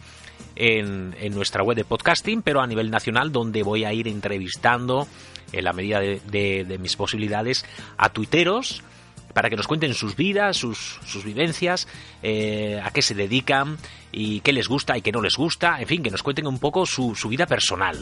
[0.57, 5.07] en, en, nuestra web de podcasting, pero a nivel nacional, donde voy a ir entrevistando,
[5.53, 6.20] en la medida de,
[6.64, 7.64] de, mis posibilidades,
[7.97, 8.83] a tuiteros
[9.33, 11.89] para que nos cuenten sus vidas, sus, sus vivencias,
[12.23, 13.79] eh, a qué se dedican
[14.11, 16.59] y qué les gusta y qué no les gusta, en fin, que nos cuenten un
[16.59, 17.97] poco su, su vida personal.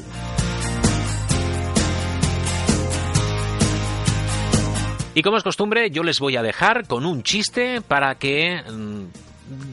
[5.15, 9.07] Y como es costumbre, yo les voy a dejar con un chiste para que mmm,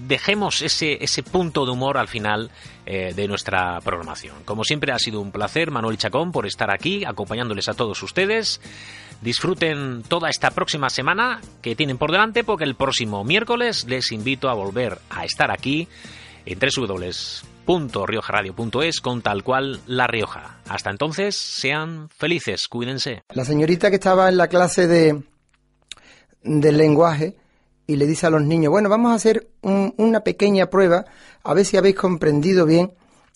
[0.07, 2.49] dejemos ese, ese punto de humor al final
[2.85, 4.35] eh, de nuestra programación.
[4.45, 8.59] Como siempre ha sido un placer, Manuel Chacón, por estar aquí acompañándoles a todos ustedes.
[9.21, 14.49] Disfruten toda esta próxima semana que tienen por delante porque el próximo miércoles les invito
[14.49, 15.87] a volver a estar aquí
[16.47, 20.61] en www.riojaradio.es con tal cual La Rioja.
[20.67, 23.23] Hasta entonces, sean felices, cuídense.
[23.33, 25.21] La señorita que estaba en la clase de
[26.43, 27.35] del lenguaje
[27.85, 31.03] y le dice a los niños, bueno, vamos a hacer un, una pequeña prueba
[31.43, 32.93] a ver si habéis comprendido bien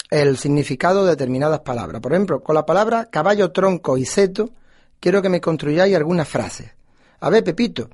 [0.09, 2.01] el significado de determinadas palabras.
[2.01, 4.51] Por ejemplo, con la palabra caballo, tronco y seto,
[4.99, 6.71] quiero que me construyáis algunas frases.
[7.19, 7.89] A ver, Pepito.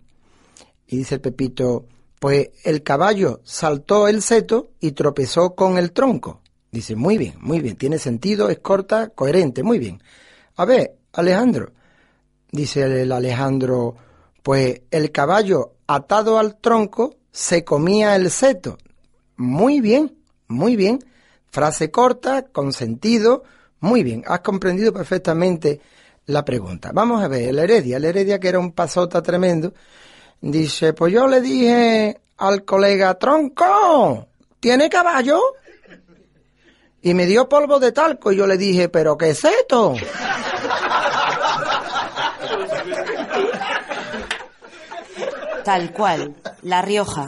[0.88, 1.88] Y dice el Pepito,
[2.20, 6.42] pues el caballo saltó el seto y tropezó con el tronco.
[6.72, 10.02] Dice, muy bien, muy bien, tiene sentido, es corta, coherente, muy bien.
[10.56, 11.72] A ver, Alejandro.
[12.52, 13.96] Dice el Alejandro,
[14.42, 18.78] pues el caballo atado al tronco se comía el seto.
[19.36, 21.00] Muy bien, muy bien.
[21.46, 23.44] Frase corta, con sentido,
[23.80, 24.24] muy bien.
[24.28, 25.82] Has comprendido perfectamente
[26.26, 26.92] la pregunta.
[26.94, 29.74] Vamos a ver, el Heredia, el Heredia que era un pasota tremendo,
[30.42, 34.28] dice, pues yo le dije al colega, tronco,
[34.60, 35.40] ¿tiene caballo?
[37.02, 39.96] Y me dio polvo de talco y yo le dije, pero qué seto.
[45.64, 47.28] Tal cual, La Rioja.